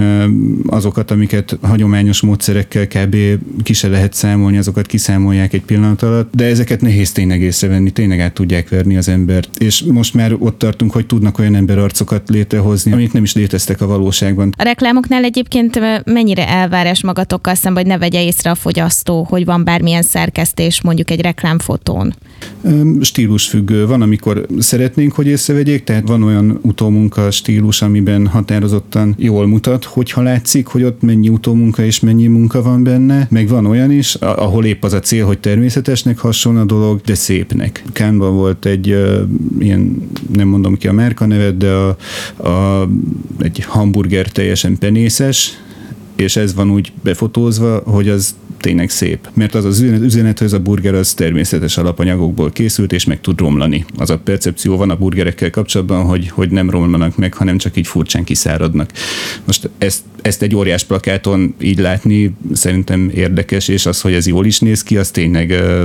azokat, 0.67 1.11
amiket 1.11 1.59
hagyományos 1.61 2.16
módszerekkel 2.21 2.87
kb. 2.87 3.17
ki 3.63 3.73
se 3.73 3.89
lehet 3.89 4.15
számolni, 4.15 4.57
azokat 4.57 4.87
kiszámolják 4.87 5.53
egy 5.53 5.63
pillanat 5.63 6.03
alatt, 6.03 6.35
de 6.35 6.45
ezeket 6.45 6.81
nehéz 6.81 7.13
tényleg 7.13 7.41
észrevenni, 7.41 7.91
tényleg 7.91 8.21
át 8.21 8.33
tudják 8.33 8.69
verni 8.69 8.97
az 8.97 9.09
embert. 9.09 9.57
És 9.59 9.83
most 9.83 10.15
már 10.15 10.35
ott 10.39 10.59
tartunk, 10.59 10.93
hogy 10.93 11.07
tudnak 11.07 11.39
olyan 11.39 11.55
emberarcokat 11.55 12.29
létrehozni, 12.29 12.93
amik 12.93 13.13
nem 13.13 13.23
is 13.23 13.35
léteztek 13.35 13.81
a 13.81 13.87
valóságban. 13.87 14.55
A 14.57 14.63
reklámoknál 14.63 15.25
egyébként 15.25 15.81
mennyire 16.05 16.49
elvárás 16.49 17.03
magatokkal 17.03 17.55
szemben, 17.55 17.83
hogy 17.83 17.93
ne 17.93 17.99
vegye 17.99 18.25
észre 18.25 18.51
a 18.51 18.55
fogyasztó, 18.55 19.27
hogy 19.29 19.45
van 19.45 19.65
bármilyen 19.65 20.03
szerkesztés 20.03 20.83
mondjuk 20.83 21.11
egy 21.11 21.21
reklámfotón? 21.21 22.15
Stílus 23.01 23.49
függő. 23.49 23.87
Van, 23.87 24.03
amikor 24.03 24.47
szeretnénk, 24.59 25.13
hogy 25.13 25.27
észrevegyék, 25.27 25.85
tehát 25.85 26.09
van 26.09 26.23
olyan 26.23 26.59
utómunka 26.63 27.31
stílus, 27.31 27.83
amiben 27.83 28.27
határozottan 28.27 29.15
jól 29.19 29.47
mutat, 29.47 29.85
hogyha 29.85 30.23
látszik, 30.23 30.67
hogy 30.67 30.83
ott 30.83 31.03
mennyi 31.03 31.29
utómunka 31.29 31.85
és 31.85 32.01
mennyi 32.07 32.27
munka 32.27 32.63
van 32.63 32.83
benne, 32.83 33.27
meg 33.31 33.49
van 33.49 33.67
olyan 33.67 33.91
is, 33.91 34.15
ahol 34.15 34.65
épp 34.65 34.85
az 34.85 34.93
a 34.93 35.01
cél, 35.01 35.27
hogy 35.27 35.39
természetesnek 35.39 36.19
hasonló 36.19 36.61
a 36.61 36.65
dolog, 36.65 37.01
de 37.01 37.15
szépnek. 37.15 37.83
Kánban 37.93 38.35
volt 38.35 38.67
egy 38.67 38.91
uh, 38.91 39.21
ilyen, 39.59 40.09
nem 40.33 40.49
mondom 40.49 40.77
ki 40.77 40.89
a 40.89 40.93
márka 40.93 41.27
nevet, 41.27 41.57
de 41.57 41.71
a, 41.71 41.97
a, 42.49 42.89
egy 43.39 43.65
hamburger 43.65 44.29
teljesen 44.29 44.79
penészes, 44.79 45.59
és 46.17 46.37
ez 46.37 46.55
van 46.55 46.71
úgy 46.71 46.93
befotózva, 47.03 47.83
hogy 47.85 48.09
az 48.09 48.35
tényleg 48.67 48.91
szép. 48.91 49.29
Mert 49.35 49.55
az 49.55 49.65
az 49.65 49.81
üzenet, 49.81 50.39
hogy 50.39 50.47
ez 50.47 50.53
a 50.53 50.59
burger 50.59 50.95
az 50.95 51.15
természetes 51.15 51.77
alapanyagokból 51.77 52.51
készült, 52.51 52.93
és 52.93 53.05
meg 53.05 53.21
tud 53.21 53.39
romlani. 53.41 53.85
Az 53.97 54.11
a 54.11 54.19
percepció 54.19 54.77
van 54.77 54.91
a 54.91 54.97
burgerekkel 54.97 55.51
kapcsolatban, 55.51 56.05
hogy, 56.05 56.29
hogy 56.29 56.51
nem 56.51 56.71
romlanak 56.71 57.17
meg, 57.17 57.35
hanem 57.35 57.59
csak 57.59 57.77
így 57.77 57.87
furcsán 57.87 58.25
kiszáradnak. 58.25 58.91
Most 59.45 59.71
ezt, 59.79 60.03
ezt 60.23 60.43
egy 60.43 60.55
óriás 60.55 60.85
plakáton 60.85 61.55
így 61.61 61.79
látni 61.79 62.35
szerintem 62.53 63.11
érdekes, 63.15 63.69
és 63.69 63.87
az, 63.87 64.01
hogy 64.01 64.13
ez 64.13 64.27
jól 64.27 64.47
is 64.47 64.61
néz 64.61 64.83
ki, 64.83 64.97
az 64.97 65.11
tényleg 65.11 65.51
uh, 65.51 65.85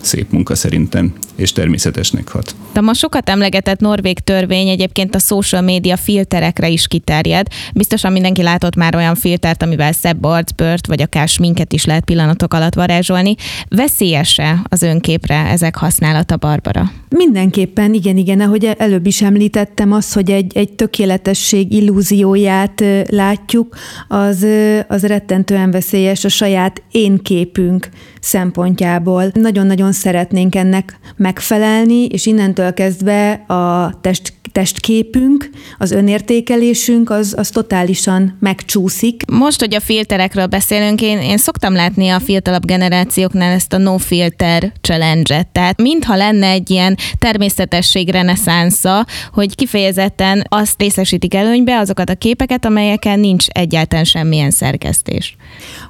szép 0.00 0.30
munka 0.30 0.54
szerintem, 0.54 1.12
és 1.36 1.52
természetesnek 1.52 2.28
hat. 2.28 2.54
A 2.74 2.80
ma 2.80 2.94
sokat 2.94 3.28
emlegetett 3.28 3.80
norvég 3.80 4.18
törvény 4.18 4.68
egyébként 4.68 5.14
a 5.14 5.18
social 5.18 5.62
media 5.62 5.96
filterekre 5.96 6.68
is 6.68 6.86
kiterjed. 6.86 7.46
Biztosan 7.74 8.12
mindenki 8.12 8.42
látott 8.42 8.74
már 8.76 8.96
olyan 8.96 9.14
filtert, 9.14 9.62
amivel 9.62 9.92
szebb 9.92 10.24
arcbört, 10.24 10.86
vagy 10.86 11.02
akár 11.02 11.28
minket 11.40 11.72
is 11.72 11.84
lehet 11.84 12.04
pillanatok 12.22 12.54
alatt 12.54 12.74
varázsolni. 12.74 13.34
Veszélyese 13.68 14.62
az 14.68 14.82
önképre 14.82 15.34
ezek 15.34 15.76
használata, 15.76 16.36
Barbara? 16.36 16.92
Mindenképpen, 17.08 17.94
igen, 17.94 18.16
igen, 18.16 18.40
ahogy 18.40 18.64
előbb 18.78 19.06
is 19.06 19.22
említettem, 19.22 19.92
az, 19.92 20.12
hogy 20.12 20.30
egy, 20.30 20.56
egy 20.56 20.72
tökéletesség 20.72 21.72
illúzióját 21.72 22.84
látjuk, 23.08 23.76
az, 24.08 24.46
az 24.88 25.02
rettentően 25.02 25.70
veszélyes 25.70 26.24
a 26.24 26.28
saját 26.28 26.82
én 26.90 27.18
képünk 27.18 27.88
szempontjából. 28.22 29.30
Nagyon-nagyon 29.32 29.92
szeretnénk 29.92 30.54
ennek 30.54 30.98
megfelelni, 31.16 32.04
és 32.04 32.26
innentől 32.26 32.74
kezdve 32.74 33.32
a 33.32 33.94
test 34.00 34.32
testképünk, 34.52 35.50
az 35.78 35.90
önértékelésünk 35.90 37.10
az, 37.10 37.34
az 37.36 37.48
totálisan 37.48 38.36
megcsúszik. 38.40 39.22
Most, 39.30 39.60
hogy 39.60 39.74
a 39.74 39.80
filterekről 39.80 40.46
beszélünk, 40.46 41.02
én, 41.02 41.18
én 41.18 41.36
szoktam 41.36 41.74
látni 41.74 42.08
a 42.08 42.20
fiatalabb 42.20 42.64
generációknál 42.64 43.52
ezt 43.52 43.72
a 43.72 43.78
no 43.78 43.98
filter 43.98 44.72
challenge-et. 44.80 45.48
Tehát 45.48 45.80
mintha 45.82 46.16
lenne 46.16 46.46
egy 46.46 46.70
ilyen 46.70 46.96
természetesség 47.18 48.10
reneszánsza, 48.10 49.06
hogy 49.32 49.54
kifejezetten 49.54 50.44
azt 50.48 50.80
részesítik 50.80 51.34
előnybe 51.34 51.78
azokat 51.78 52.10
a 52.10 52.14
képeket, 52.14 52.64
amelyeken 52.64 53.20
nincs 53.20 53.46
egyáltalán 53.48 54.04
semmilyen 54.04 54.50
szerkesztés. 54.50 55.36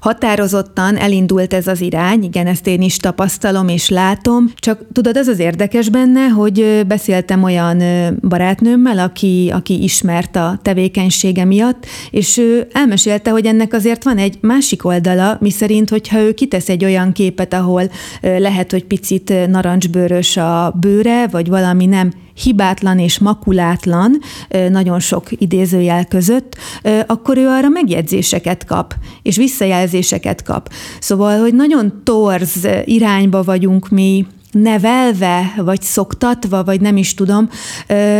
Határozottan 0.00 0.96
elindult 0.96 1.54
ez 1.54 1.66
az 1.66 1.80
irány, 1.80 2.21
igen, 2.22 2.46
ezt 2.46 2.66
én 2.66 2.82
is 2.82 2.96
tapasztalom 2.96 3.68
és 3.68 3.88
látom, 3.88 4.52
csak 4.56 4.80
tudod, 4.92 5.16
ez 5.16 5.28
az 5.28 5.38
érdekes 5.38 5.88
benne, 5.88 6.26
hogy 6.26 6.84
beszéltem 6.86 7.42
olyan 7.42 7.78
barát 8.20 8.52
barátnőmmel, 8.52 8.98
aki, 8.98 9.50
aki 9.54 9.82
ismert 9.82 10.36
a 10.36 10.58
tevékenysége 10.62 11.44
miatt, 11.44 11.86
és 12.10 12.36
ő 12.36 12.66
elmesélte, 12.72 13.30
hogy 13.30 13.46
ennek 13.46 13.72
azért 13.72 14.04
van 14.04 14.18
egy 14.18 14.38
másik 14.40 14.84
oldala, 14.84 15.36
miszerint, 15.40 15.90
hogyha 15.90 16.18
ő 16.18 16.32
kitesz 16.32 16.68
egy 16.68 16.84
olyan 16.84 17.12
képet, 17.12 17.54
ahol 17.54 17.90
lehet, 18.20 18.70
hogy 18.70 18.84
picit 18.84 19.32
narancsbőrös 19.48 20.36
a 20.36 20.74
bőre, 20.80 21.26
vagy 21.26 21.48
valami 21.48 21.86
nem 21.86 22.12
hibátlan 22.42 22.98
és 22.98 23.18
makulátlan, 23.18 24.18
nagyon 24.70 25.00
sok 25.00 25.26
idézőjel 25.30 26.04
között, 26.04 26.56
akkor 27.06 27.36
ő 27.36 27.48
arra 27.48 27.68
megjegyzéseket 27.68 28.64
kap, 28.64 28.94
és 29.22 29.36
visszajelzéseket 29.36 30.42
kap. 30.42 30.72
Szóval, 31.00 31.40
hogy 31.40 31.54
nagyon 31.54 32.00
torz 32.04 32.68
irányba 32.84 33.42
vagyunk 33.42 33.88
mi 33.88 34.26
nevelve, 34.52 35.54
vagy 35.56 35.82
szoktatva, 35.82 36.64
vagy 36.64 36.80
nem 36.80 36.96
is 36.96 37.14
tudom. 37.14 37.48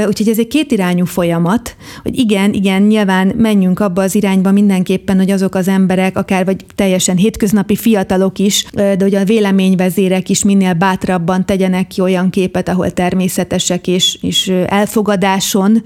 Úgyhogy 0.07 0.29
ez 0.29 0.39
egy 0.39 0.49
kétirányú 0.49 1.05
folyamat, 1.05 1.77
hogy 2.03 2.19
igen, 2.19 2.53
igen, 2.53 2.83
nyilván 2.83 3.33
menjünk 3.37 3.81
abba 3.81 4.03
az 4.03 4.15
irányba 4.15 4.53
mindenképpen, 4.53 5.17
hogy 5.17 5.31
azok 5.31 5.55
az 5.55 5.69
emberek, 5.69 6.17
akár 6.17 6.45
vagy 6.45 6.65
teljesen 6.75 7.17
hétköznapi 7.17 7.77
fiatalok 7.77 8.39
is, 8.39 8.67
de 8.73 8.97
hogy 9.01 9.15
a 9.15 9.25
véleményvezérek 9.25 10.29
is 10.29 10.45
minél 10.45 10.73
bátrabban 10.73 11.47
tegyenek 11.47 11.87
ki 11.87 12.01
olyan 12.01 12.31
képet, 12.31 12.69
ahol 12.69 12.91
természetesek 12.91 13.87
és, 13.87 14.19
és 14.21 14.53
elfogadáson 14.67 15.83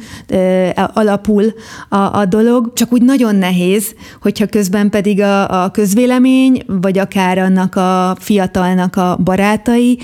alapul 0.92 1.44
a, 1.88 1.96
a 1.96 2.24
dolog. 2.24 2.72
Csak 2.74 2.92
úgy 2.92 3.02
nagyon 3.02 3.36
nehéz, 3.36 3.94
hogyha 4.22 4.46
közben 4.46 4.90
pedig 4.90 5.20
a, 5.20 5.64
a 5.64 5.70
közvélemény, 5.70 6.62
vagy 6.66 6.98
akár 6.98 7.38
annak 7.38 7.76
a 7.76 8.16
fiatalnak 8.20 8.96
a 8.96 9.18
barátai 9.24 9.98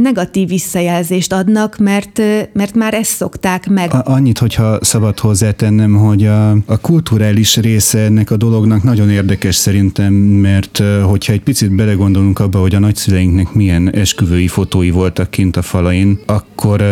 negatív 0.00 0.48
visszajelzést 0.48 1.32
adnak, 1.32 1.78
mert, 1.78 2.20
mert 2.52 2.74
már 2.74 2.94
ezt 2.94 3.10
szokták 3.16 3.68
meg. 3.68 3.94
A, 3.94 4.02
annyit, 4.04 4.38
hogyha 4.38 4.78
szabad 4.80 5.18
hozzátennem, 5.18 5.94
hogy 5.94 6.26
a, 6.26 6.50
a 6.50 6.78
kulturális 6.80 7.56
része 7.56 7.98
ennek 7.98 8.30
a 8.30 8.36
dolognak 8.36 8.82
nagyon 8.82 9.10
érdekes 9.10 9.54
szerintem, 9.54 10.12
mert 10.14 10.82
hogyha 11.02 11.32
egy 11.32 11.42
picit 11.42 11.74
belegondolunk 11.74 12.38
abba, 12.38 12.58
hogy 12.58 12.74
a 12.74 12.78
nagyszüleinknek 12.78 13.52
milyen 13.52 13.90
esküvői 13.90 14.48
fotói 14.48 14.90
voltak 14.90 15.30
kint 15.30 15.56
a 15.56 15.62
falain, 15.62 16.18
akkor 16.26 16.82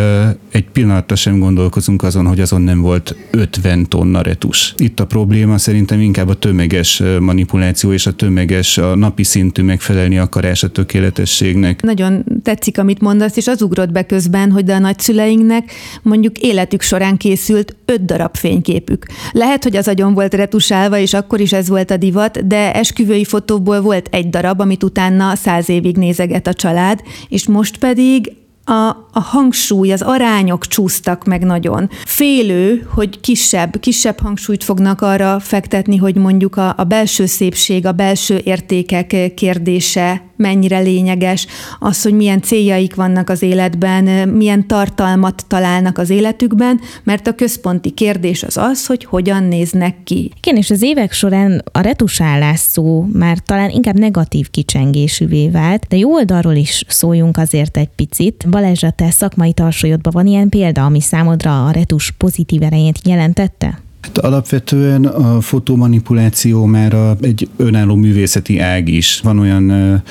egy 0.50 0.64
pillanatra 0.72 1.16
sem 1.16 1.38
gondolkozunk 1.38 2.02
azon, 2.02 2.26
hogy 2.26 2.40
azon 2.40 2.62
nem 2.62 2.80
volt 2.80 3.16
50 3.30 3.88
tonna 3.88 4.22
retus. 4.22 4.74
Itt 4.76 5.00
a 5.00 5.06
probléma 5.06 5.58
szerintem 5.58 6.00
inkább 6.00 6.28
a 6.28 6.34
tömeges 6.34 7.02
manipuláció 7.20 7.92
és 7.92 8.06
a 8.06 8.12
tömeges, 8.12 8.78
a 8.78 8.94
napi 8.96 9.22
szintű 9.22 9.62
megfelelni 9.62 10.18
akarás 10.18 10.62
a 10.62 10.68
tökéletességnek. 10.68 11.82
Nagyon 11.82 12.24
tetszik, 12.62 12.78
amit 12.78 13.00
mondasz, 13.00 13.36
és 13.36 13.46
az 13.46 13.62
ugrott 13.62 13.92
be 13.92 14.02
közben, 14.02 14.50
hogy 14.50 14.70
a 14.70 14.78
nagyszüleinknek 14.78 15.72
mondjuk 16.02 16.38
életük 16.38 16.80
során 16.82 17.16
készült 17.16 17.76
öt 17.84 18.04
darab 18.04 18.36
fényképük. 18.36 19.06
Lehet, 19.32 19.62
hogy 19.62 19.76
az 19.76 19.88
agyon 19.88 20.14
volt 20.14 20.34
retusálva, 20.34 20.98
és 20.98 21.14
akkor 21.14 21.40
is 21.40 21.52
ez 21.52 21.68
volt 21.68 21.90
a 21.90 21.96
divat, 21.96 22.46
de 22.46 22.74
esküvői 22.74 23.24
fotóból 23.24 23.80
volt 23.80 24.08
egy 24.10 24.30
darab, 24.30 24.60
amit 24.60 24.82
utána 24.82 25.34
száz 25.34 25.68
évig 25.68 25.96
nézeget 25.96 26.46
a 26.46 26.54
család, 26.54 27.00
és 27.28 27.46
most 27.46 27.78
pedig 27.78 28.32
a, 28.64 28.88
a 29.12 29.20
hangsúly, 29.20 29.92
az 29.92 30.02
arányok 30.02 30.66
csúsztak 30.66 31.24
meg 31.24 31.44
nagyon. 31.44 31.90
Félő, 32.04 32.86
hogy 32.94 33.20
kisebb, 33.20 33.80
kisebb 33.80 34.20
hangsúlyt 34.20 34.64
fognak 34.64 35.00
arra 35.00 35.40
fektetni, 35.40 35.96
hogy 35.96 36.14
mondjuk 36.14 36.56
a, 36.56 36.74
a 36.76 36.84
belső 36.84 37.26
szépség, 37.26 37.86
a 37.86 37.92
belső 37.92 38.40
értékek 38.44 39.34
kérdése 39.34 40.22
mennyire 40.42 40.78
lényeges, 40.78 41.46
az, 41.78 42.02
hogy 42.02 42.12
milyen 42.12 42.42
céljaik 42.42 42.94
vannak 42.94 43.30
az 43.30 43.42
életben, 43.42 44.28
milyen 44.28 44.66
tartalmat 44.66 45.44
találnak 45.48 45.98
az 45.98 46.10
életükben, 46.10 46.80
mert 47.02 47.26
a 47.26 47.34
központi 47.34 47.90
kérdés 47.90 48.42
az 48.42 48.56
az, 48.56 48.86
hogy 48.86 49.04
hogyan 49.04 49.42
néznek 49.42 49.94
ki. 50.04 50.30
Igen, 50.36 50.56
és 50.56 50.70
az 50.70 50.82
évek 50.82 51.12
során 51.12 51.62
a 51.72 51.80
retusálás 51.80 52.58
szó 52.58 53.06
már 53.12 53.38
talán 53.38 53.70
inkább 53.70 53.98
negatív 53.98 54.50
kicsengésűvé 54.50 55.48
vált, 55.48 55.86
de 55.88 55.96
jó 55.96 56.12
oldalról 56.12 56.54
is 56.54 56.84
szóljunk 56.88 57.36
azért 57.36 57.76
egy 57.76 57.90
picit. 57.96 58.48
Balázs, 58.50 58.82
a 58.82 58.90
te 58.90 59.10
szakmai 59.10 59.52
tarsajodban 59.52 60.12
van 60.12 60.26
ilyen 60.26 60.48
példa, 60.48 60.84
ami 60.84 61.00
számodra 61.00 61.66
a 61.66 61.70
retus 61.70 62.10
pozitív 62.10 62.62
erejét 62.62 62.98
jelentette? 63.04 63.78
Hát 64.02 64.18
alapvetően 64.18 65.04
a 65.04 65.40
fotomanipuláció 65.40 66.64
már 66.64 66.94
a, 66.94 67.16
egy 67.20 67.48
önálló 67.56 67.94
művészeti 67.94 68.58
ág 68.58 68.88
is. 68.88 69.20
Van 69.20 69.38
olyan 69.38 70.02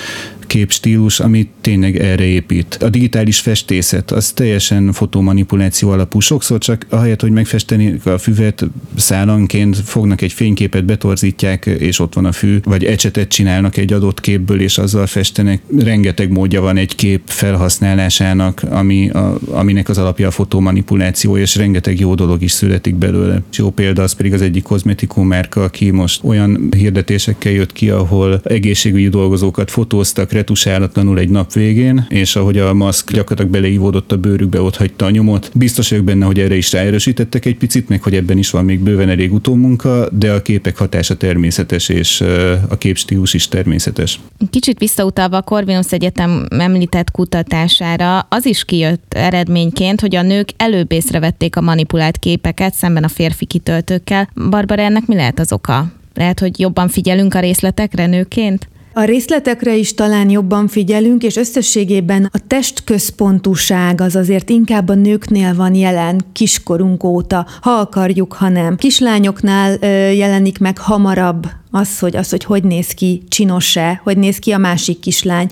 képstílus, 0.51 1.19
ami 1.19 1.49
tényleg 1.61 1.99
erre 1.99 2.23
épít. 2.23 2.77
A 2.81 2.89
digitális 2.89 3.39
festészet, 3.39 4.11
az 4.11 4.31
teljesen 4.31 4.91
fotomanipuláció 4.91 5.89
alapú. 5.89 6.19
Sokszor 6.19 6.59
csak 6.59 6.85
ahelyett, 6.89 7.21
hogy 7.21 7.31
megfesteni 7.31 7.99
a 8.03 8.17
füvet 8.17 8.65
szálanként, 8.95 9.77
fognak 9.77 10.21
egy 10.21 10.31
fényképet, 10.31 10.85
betorzítják, 10.85 11.65
és 11.65 11.99
ott 11.99 12.13
van 12.13 12.25
a 12.25 12.31
fű, 12.31 12.59
vagy 12.63 12.85
ecsetet 12.85 13.27
csinálnak 13.27 13.77
egy 13.77 13.93
adott 13.93 14.19
képből, 14.19 14.61
és 14.61 14.77
azzal 14.77 15.07
festenek. 15.07 15.61
Rengeteg 15.77 16.31
módja 16.31 16.61
van 16.61 16.77
egy 16.77 16.95
kép 16.95 17.21
felhasználásának, 17.25 18.63
ami 18.69 19.09
a, 19.09 19.37
aminek 19.49 19.89
az 19.89 19.97
alapja 19.97 20.27
a 20.27 20.31
fotomanipuláció, 20.31 21.37
és 21.37 21.55
rengeteg 21.55 21.99
jó 21.99 22.15
dolog 22.15 22.41
is 22.41 22.51
születik 22.51 22.95
belőle. 22.95 23.41
Jó 23.53 23.69
példa 23.69 24.03
az 24.03 24.13
pedig 24.13 24.33
az 24.33 24.41
egyik 24.41 24.63
kozmetikum 24.63 25.27
márka, 25.27 25.63
aki 25.63 25.89
most 25.89 26.23
olyan 26.23 26.69
hirdetésekkel 26.77 27.51
jött 27.51 27.73
ki, 27.73 27.89
ahol 27.89 28.41
egészségügyi 28.43 29.09
dolgozókat 29.09 29.71
fotóztak, 29.71 30.31
retusálatlanul 30.41 31.19
egy 31.19 31.29
nap 31.29 31.53
végén, 31.53 32.05
és 32.09 32.35
ahogy 32.35 32.57
a 32.57 32.73
maszk 32.73 33.11
gyakorlatilag 33.11 33.51
beleívódott 33.51 34.11
a 34.11 34.17
bőrükbe, 34.17 34.61
ott 34.61 34.77
hagyta 34.77 35.05
a 35.05 35.09
nyomot. 35.09 35.51
Biztos 35.53 35.89
vagyok 35.89 36.05
benne, 36.05 36.25
hogy 36.25 36.39
erre 36.39 36.55
is 36.55 36.71
ráerősítettek 36.71 37.45
egy 37.45 37.57
picit, 37.57 37.89
meg 37.89 38.03
hogy 38.03 38.15
ebben 38.15 38.37
is 38.37 38.49
van 38.49 38.65
még 38.65 38.79
bőven 38.79 39.09
elég 39.09 39.33
utómunka, 39.33 40.09
de 40.11 40.31
a 40.31 40.41
képek 40.41 40.77
hatása 40.77 41.17
természetes, 41.17 41.89
és 41.89 42.21
a 42.69 42.77
képstílus 42.77 43.33
is 43.33 43.47
természetes. 43.47 44.19
Kicsit 44.49 44.79
visszautalva 44.79 45.37
a 45.37 45.41
Corvinus 45.41 45.91
Egyetem 45.91 46.45
említett 46.49 47.11
kutatására, 47.11 48.19
az 48.19 48.45
is 48.45 48.65
kijött 48.65 49.13
eredményként, 49.13 50.01
hogy 50.01 50.15
a 50.15 50.21
nők 50.21 50.49
előbb 50.57 50.91
észrevették 50.91 51.55
a 51.55 51.61
manipulált 51.61 52.17
képeket 52.17 52.73
szemben 52.73 53.03
a 53.03 53.07
férfi 53.07 53.45
kitöltőkkel. 53.45 54.29
Barbara, 54.49 54.81
ennek 54.81 55.05
mi 55.05 55.15
lehet 55.15 55.39
az 55.39 55.51
oka? 55.51 55.91
Lehet, 56.13 56.39
hogy 56.39 56.59
jobban 56.59 56.87
figyelünk 56.87 57.33
a 57.33 57.39
részletekre 57.39 58.05
nőként? 58.05 58.69
A 58.93 59.03
részletekre 59.03 59.75
is 59.75 59.93
talán 59.93 60.29
jobban 60.29 60.67
figyelünk, 60.67 61.23
és 61.23 61.35
összességében 61.35 62.29
a 62.31 62.39
testközpontúság 62.47 64.01
az 64.01 64.15
azért 64.15 64.49
inkább 64.49 64.89
a 64.89 64.93
nőknél 64.93 65.55
van 65.55 65.75
jelen 65.75 66.21
kiskorunk 66.33 67.03
óta, 67.03 67.47
ha 67.61 67.71
akarjuk, 67.71 68.33
ha 68.33 68.49
nem. 68.49 68.75
Kislányoknál 68.75 69.77
ö, 69.81 69.87
jelenik 70.11 70.59
meg 70.59 70.77
hamarabb 70.77 71.47
az, 71.71 71.99
hogy, 71.99 72.15
az, 72.15 72.29
hogy 72.29 72.43
hogy 72.43 72.63
néz 72.63 72.87
ki, 72.87 73.21
csinos-e, 73.27 74.01
hogy 74.03 74.17
néz 74.17 74.37
ki 74.37 74.51
a 74.51 74.57
másik 74.57 74.99
kislány, 74.99 75.51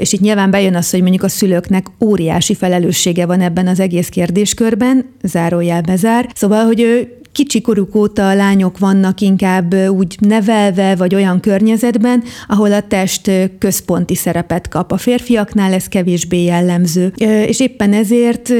és 0.00 0.12
itt 0.12 0.20
nyilván 0.20 0.50
bejön 0.50 0.74
az, 0.74 0.90
hogy 0.90 1.00
mondjuk 1.00 1.22
a 1.22 1.28
szülőknek 1.28 1.86
óriási 2.00 2.54
felelőssége 2.54 3.26
van 3.26 3.40
ebben 3.40 3.66
az 3.66 3.80
egész 3.80 4.08
kérdéskörben, 4.08 5.06
zárójel 5.22 5.80
bezár. 5.80 6.28
Szóval, 6.34 6.64
hogy 6.64 6.80
ő 6.80 7.18
kicsi 7.36 7.60
koruk 7.60 7.94
óta 7.94 8.28
a 8.28 8.34
lányok 8.34 8.78
vannak 8.78 9.20
inkább 9.20 9.74
úgy 9.74 10.16
nevelve, 10.20 10.94
vagy 10.94 11.14
olyan 11.14 11.40
környezetben, 11.40 12.22
ahol 12.48 12.72
a 12.72 12.80
test 12.80 13.30
központi 13.58 14.14
szerepet 14.14 14.68
kap. 14.68 14.92
A 14.92 14.96
férfiaknál 14.96 15.72
ez 15.72 15.86
kevésbé 15.86 16.44
jellemző. 16.44 17.12
És 17.46 17.60
éppen 17.60 17.92
ezért 17.92 18.52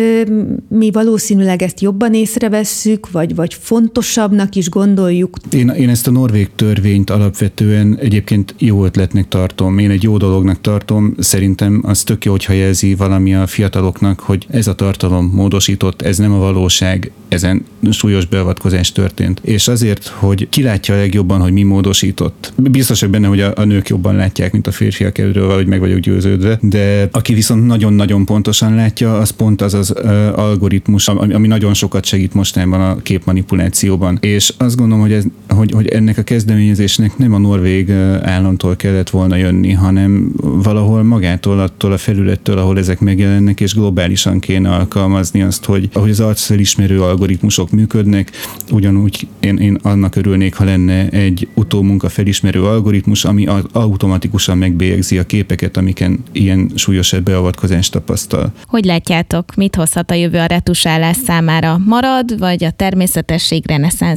mi 0.69 0.91
valószínűleg 0.91 1.63
ezt 1.63 1.81
jobban 1.81 2.15
észrevesszük, 2.15 3.11
vagy, 3.11 3.35
vagy 3.35 3.55
fontosabbnak 3.55 4.55
is 4.55 4.69
gondoljuk. 4.69 5.37
Én, 5.51 5.69
én 5.69 5.89
ezt 5.89 6.07
a 6.07 6.11
norvég 6.11 6.49
törvényt 6.55 7.11
alapvetően 7.11 7.99
egyébként 8.01 8.55
jó 8.59 8.85
ötletnek 8.85 9.29
tartom. 9.29 9.79
Én 9.79 9.91
egy 9.91 10.03
jó 10.03 10.17
dolognak 10.17 10.61
tartom. 10.61 11.15
Szerintem 11.19 11.83
az 11.85 12.03
tök 12.03 12.25
jó, 12.25 12.31
hogyha 12.31 12.53
jelzi 12.53 12.95
valami 12.95 13.35
a 13.35 13.47
fiataloknak, 13.47 14.21
hogy 14.21 14.47
ez 14.51 14.67
a 14.67 14.75
tartalom 14.75 15.31
módosított, 15.35 16.03
ez 16.03 16.19
nem 16.19 16.33
a 16.33 16.39
valóság, 16.39 17.11
ezen 17.29 17.65
súlyos 17.91 18.27
beavatkozás 18.27 18.65
vállalkozás 18.67 18.93
történt. 18.93 19.41
És 19.45 19.69
azért, 19.69 20.07
hogy 20.07 20.49
ki 20.49 20.63
látja 20.63 20.95
a 20.95 20.97
legjobban, 20.97 21.41
hogy 21.41 21.53
mi 21.53 21.63
módosított. 21.63 22.53
Biztos 22.57 23.01
vagyok 23.01 23.15
benne, 23.15 23.27
hogy 23.29 23.41
a, 23.41 23.53
a 23.57 23.65
nők 23.65 23.89
jobban 23.89 24.17
látják, 24.17 24.53
mint 24.53 24.67
a 24.67 24.71
férfiak 24.71 25.19
erről, 25.19 25.55
hogy 25.55 25.67
meg 25.67 25.81
vagyok 25.81 25.99
győződve, 25.99 26.59
de 26.63 27.09
aki 27.13 27.35
viszont 27.35 27.67
nagyon-nagyon 27.67 28.25
pontosan 28.25 28.75
látja, 28.75 29.19
az 29.19 29.31
pont 29.31 29.63
az 29.63 29.75
az 29.75 29.95
uh, 29.97 30.39
algoritmus, 30.39 31.09
ami, 31.09 31.33
ami 31.33 31.47
nagyon 31.47 31.75
sokat 31.75 32.05
segít 32.05 32.35
mostanában 32.35 32.81
a 32.81 33.03
képmanipulációban. 33.03 34.19
És 34.21 34.53
azt 34.59 34.77
gondolom, 34.77 35.03
hogy, 35.03 35.13
ez, 35.13 35.25
hogy, 35.49 35.71
hogy 35.73 35.87
ennek 35.87 36.19
a 36.19 36.23
kezdeményezésnek 36.23 37.17
nem 37.17 37.35
a 37.35 37.39
norvég 37.39 37.91
államtól 38.23 38.77
kellett 38.77 39.11
volna 39.11 39.37
jönni, 39.37 39.73
hanem 39.73 40.33
valahol 40.43 41.03
magától, 41.03 41.61
attól 41.61 41.93
a 41.93 41.99
felülettől, 41.99 42.59
ahol 42.59 42.79
ezek 42.79 43.01
megjelennek, 43.01 43.61
és 43.61 43.75
globálisan 43.75 44.39
kéne 44.39 44.71
alkalmazni 44.71 45.43
azt, 45.43 45.65
hogy 45.65 45.89
ahogy 45.93 46.11
az 46.11 46.21
arcfelismerő 46.21 47.03
algoritmusok 47.03 47.71
működnek, 47.71 48.31
ugyanúgy 48.71 49.27
én, 49.41 49.57
én 49.57 49.79
annak 49.83 50.17
örülnék, 50.17 50.55
ha 50.55 50.65
lenne 50.65 51.09
egy 51.09 51.49
utómunka 51.55 52.09
felismerő 52.09 52.65
algoritmus, 52.65 53.25
ami 53.25 53.47
automatikusan 53.73 54.59
megbélyegzi 54.59 55.19
a 55.19 55.27
képeket, 55.27 55.77
amiken 55.77 56.23
ilyen 56.33 56.71
súlyosabb 56.75 57.23
beavatkozást 57.23 57.93
tapasztal. 57.93 58.53
Hogy 58.67 58.85
látjátok, 58.85 59.55
mit 59.55 59.77
hozhat 59.77 60.11
a 60.11 60.15
jövő 60.15 60.39
a 60.39 60.47
retusálás 60.47 61.17
számára? 61.17 61.81
Marad, 61.85 62.39
vagy 62.39 62.65
a 62.65 62.71
természetesség 62.71 63.65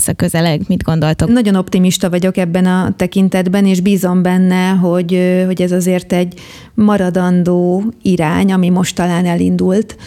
a 0.06 0.14
közeleg? 0.16 0.62
Mit 0.68 0.84
gondoltok? 0.84 1.30
Nagyon 1.30 1.56
optimista 1.56 2.10
vagyok 2.10 2.38
ebben 2.38 2.66
a 2.66 2.94
tekintetben, 2.96 3.66
és 3.66 3.80
bízom 3.80 4.22
benne, 4.22 4.70
hogy, 4.70 5.44
hogy 5.46 5.62
ez 5.62 5.72
azért 5.72 6.14
egy 6.14 6.34
maradandó 6.74 7.84
irány, 8.02 8.52
ami 8.52 8.70
most 8.70 8.96
talán 8.96 9.26
elindult, 9.26 9.98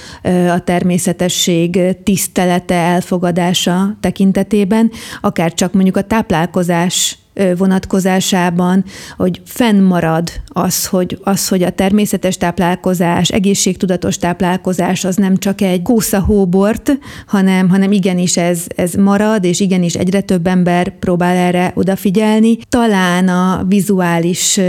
a 0.55 0.59
természetesség 0.65 1.79
tisztelete, 2.03 2.75
elfogadása 2.75 3.97
tekintetében, 4.23 4.91
akár 5.21 5.55
csak 5.55 5.73
mondjuk 5.73 5.97
a 5.97 6.03
táplálkozás 6.03 7.19
vonatkozásában, 7.57 8.85
hogy 9.17 9.41
fennmarad 9.45 10.31
az, 10.47 10.87
hogy, 10.87 11.19
az, 11.23 11.49
hogy 11.49 11.63
a 11.63 11.71
természetes 11.71 12.37
táplálkozás, 12.37 13.29
egészségtudatos 13.29 14.19
táplálkozás 14.19 15.05
az 15.05 15.17
nem 15.17 15.37
csak 15.37 15.61
egy 15.61 15.83
kósza 15.83 16.21
hóbort, 16.21 16.99
hanem, 17.27 17.69
hanem 17.69 17.93
igenis 17.93 18.37
ez, 18.37 18.65
ez 18.77 18.93
marad, 18.95 19.45
és 19.45 19.61
igenis 19.61 19.95
egyre 19.95 20.21
több 20.21 20.47
ember 20.47 20.99
próbál 20.99 21.37
erre 21.37 21.73
odafigyelni. 21.75 22.57
Talán 22.69 23.29
a 23.29 23.65
vizuális 23.69 24.61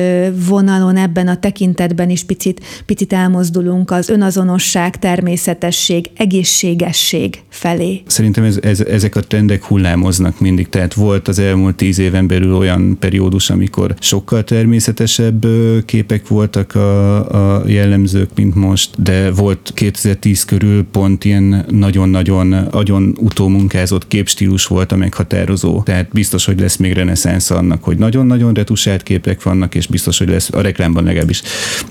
vonalon 0.48 0.98
ebben 0.98 1.28
a 1.28 1.40
tekintetben 1.40 2.10
is 2.10 2.24
picit, 2.24 2.62
picit 2.86 3.14
elmozdulunk 3.14 3.92
az 3.92 4.10
önazonosság, 4.10 5.00
természetesség, 5.00 6.10
egészségesség 6.18 7.42
felé. 7.50 8.02
Szerintem 8.08 8.44
ez, 8.44 8.58
ez, 8.62 8.80
ezek 8.80 9.16
a 9.16 9.20
trendek 9.20 9.64
hullámoznak 9.64 10.40
mindig, 10.40 10.70
tehát 10.70 10.94
volt 10.94 11.28
az 11.28 11.40
elmúlt 11.40 11.76
tíz 11.76 12.00
éven 12.00 12.28
belül 12.28 12.53
olyan 12.54 12.98
periódus, 13.00 13.50
amikor 13.50 13.96
sokkal 14.00 14.44
természetesebb 14.44 15.46
képek 15.86 16.28
voltak 16.28 16.76
a, 16.76 17.60
a 17.60 17.68
jellemzők, 17.68 18.30
mint 18.36 18.56
most, 18.56 19.02
de 19.02 19.32
volt 19.32 19.72
2010 19.74 20.46
körül 20.46 20.86
pont 20.92 21.26
ilyen 21.26 21.66
nagyon-nagyon 21.70 22.54
agyon 22.54 23.18
utómunkázott 23.20 24.08
képstílus 24.08 24.66
volt 24.66 24.92
a 24.92 24.96
meghatározó. 24.96 25.82
Tehát 25.84 26.08
biztos, 26.12 26.46
hogy 26.46 26.60
lesz 26.60 26.76
még 26.76 26.94
reneszánsz 26.94 27.52
annak, 27.52 27.84
hogy 27.84 27.98
nagyon-nagyon 27.98 28.54
retusált 28.54 29.04
képek 29.04 29.44
vannak, 29.44 29.76
és 29.76 29.88
biztos, 29.88 30.18
hogy 30.18 30.30
lesz 30.30 30.50
a 30.54 30.62
reklámban 30.62 31.04
legalábbis, 31.04 31.42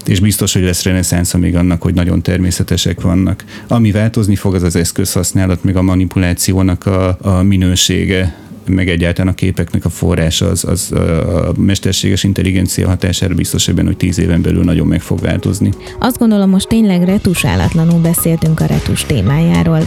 és 0.06 0.20
biztos, 0.20 0.52
hogy 0.52 0.62
lesz 0.62 0.82
reneszánsz 0.82 1.34
még 1.34 1.56
annak, 1.56 1.82
hogy 1.82 1.94
nagyon 1.94 2.22
természetesek 2.22 3.00
vannak. 3.00 3.44
Ami 3.68 3.90
változni 3.90 4.36
fog, 4.36 4.54
az 4.54 4.62
az 4.62 4.76
eszközhasználat, 4.76 5.64
meg 5.64 5.76
a 5.76 5.82
manipulációnak 5.82 6.86
a, 6.86 7.18
a 7.20 7.42
minősége 7.42 8.50
meg 8.66 8.88
egyáltalán 8.88 9.32
a 9.32 9.34
képeknek 9.34 9.84
a 9.84 9.88
forrása 9.88 10.46
az, 10.46 10.64
az 10.64 10.92
a 10.92 11.52
mesterséges 11.56 12.24
intelligencia 12.24 12.88
hatására 12.88 13.34
biztos 13.34 13.68
ebben, 13.68 13.86
hogy 13.86 13.96
tíz 13.96 14.18
éven 14.18 14.42
belül 14.42 14.64
nagyon 14.64 14.86
meg 14.86 15.00
fog 15.00 15.20
változni. 15.20 15.72
Azt 15.98 16.18
gondolom, 16.18 16.50
most 16.50 16.68
tényleg 16.68 17.04
retusálatlanul 17.04 18.00
beszéltünk 18.00 18.60
a 18.60 18.66
retus 18.66 19.06
témájáról. 19.06 19.86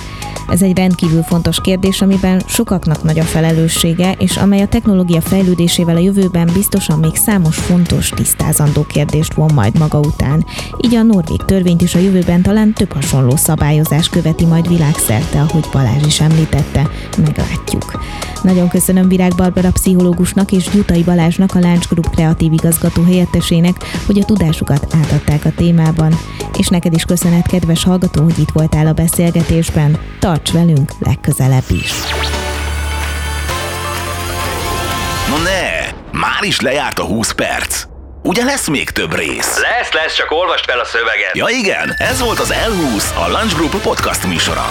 Ez 0.49 0.61
egy 0.61 0.77
rendkívül 0.77 1.21
fontos 1.21 1.61
kérdés, 1.61 2.01
amiben 2.01 2.41
sokaknak 2.47 3.03
nagy 3.03 3.19
a 3.19 3.23
felelőssége, 3.23 4.15
és 4.19 4.37
amely 4.37 4.61
a 4.61 4.67
technológia 4.67 5.21
fejlődésével 5.21 5.95
a 5.95 5.99
jövőben 5.99 6.49
biztosan 6.53 6.99
még 6.99 7.15
számos 7.15 7.55
fontos, 7.55 8.09
tisztázandó 8.09 8.83
kérdést 8.83 9.33
von 9.33 9.51
majd 9.53 9.77
maga 9.79 9.99
után. 9.99 10.45
Így 10.81 10.95
a 10.95 11.03
norvég 11.03 11.41
törvényt 11.45 11.81
is 11.81 11.95
a 11.95 11.99
jövőben 11.99 12.41
talán 12.41 12.73
több 12.73 12.91
hasonló 12.91 13.35
szabályozás 13.35 14.09
követi 14.09 14.45
majd 14.45 14.67
világszerte, 14.67 15.39
ahogy 15.39 15.65
Balázs 15.71 16.05
is 16.05 16.21
említette. 16.21 16.89
Meglátjuk. 17.17 17.84
Nagyon 18.45 18.69
köszönöm 18.69 19.07
Virág 19.07 19.35
Barbara 19.35 19.71
pszichológusnak 19.71 20.51
és 20.51 20.69
Gyutai 20.69 21.03
Balázsnak, 21.03 21.55
a 21.55 21.59
Láncs 21.59 21.87
Group 21.87 22.09
kreatív 22.09 22.53
igazgató 22.53 23.03
helyettesének, 23.03 23.75
hogy 24.05 24.19
a 24.19 24.25
tudásukat 24.25 24.95
átadták 25.03 25.45
a 25.45 25.51
témában. 25.55 26.17
És 26.57 26.67
neked 26.67 26.93
is 26.93 27.03
köszönet, 27.03 27.47
kedves 27.47 27.83
hallgató, 27.83 28.23
hogy 28.23 28.39
itt 28.39 28.49
voltál 28.53 28.87
a 28.87 28.93
beszélgetésben. 28.93 29.97
Tarts 30.19 30.51
velünk 30.51 30.91
legközelebb 30.99 31.63
is! 31.67 31.91
No 35.29 35.37
ne! 35.37 35.91
Már 36.19 36.43
is 36.43 36.59
lejárt 36.59 36.99
a 36.99 37.03
20 37.03 37.31
perc! 37.31 37.83
Ugye 38.23 38.43
lesz 38.43 38.67
még 38.67 38.89
több 38.89 39.15
rész? 39.15 39.59
Lesz, 39.59 39.91
lesz, 39.91 40.15
csak 40.15 40.31
olvast 40.31 40.65
fel 40.65 40.79
a 40.79 40.85
szöveget. 40.85 41.31
Ja 41.33 41.47
igen, 41.47 41.93
ez 41.97 42.21
volt 42.21 42.39
az 42.39 42.53
L20, 42.67 43.25
a 43.25 43.29
Lunch 43.29 43.55
Group 43.55 43.81
podcast 43.81 44.27
műsora. 44.27 44.65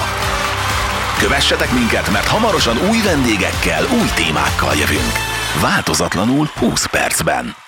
Kövessetek 1.24 1.72
minket, 1.72 2.10
mert 2.10 2.26
hamarosan 2.26 2.76
új 2.90 3.00
vendégekkel, 3.00 3.84
új 3.84 4.08
témákkal 4.14 4.74
jövünk. 4.74 5.12
Változatlanul 5.60 6.50
20 6.54 6.86
percben. 6.86 7.63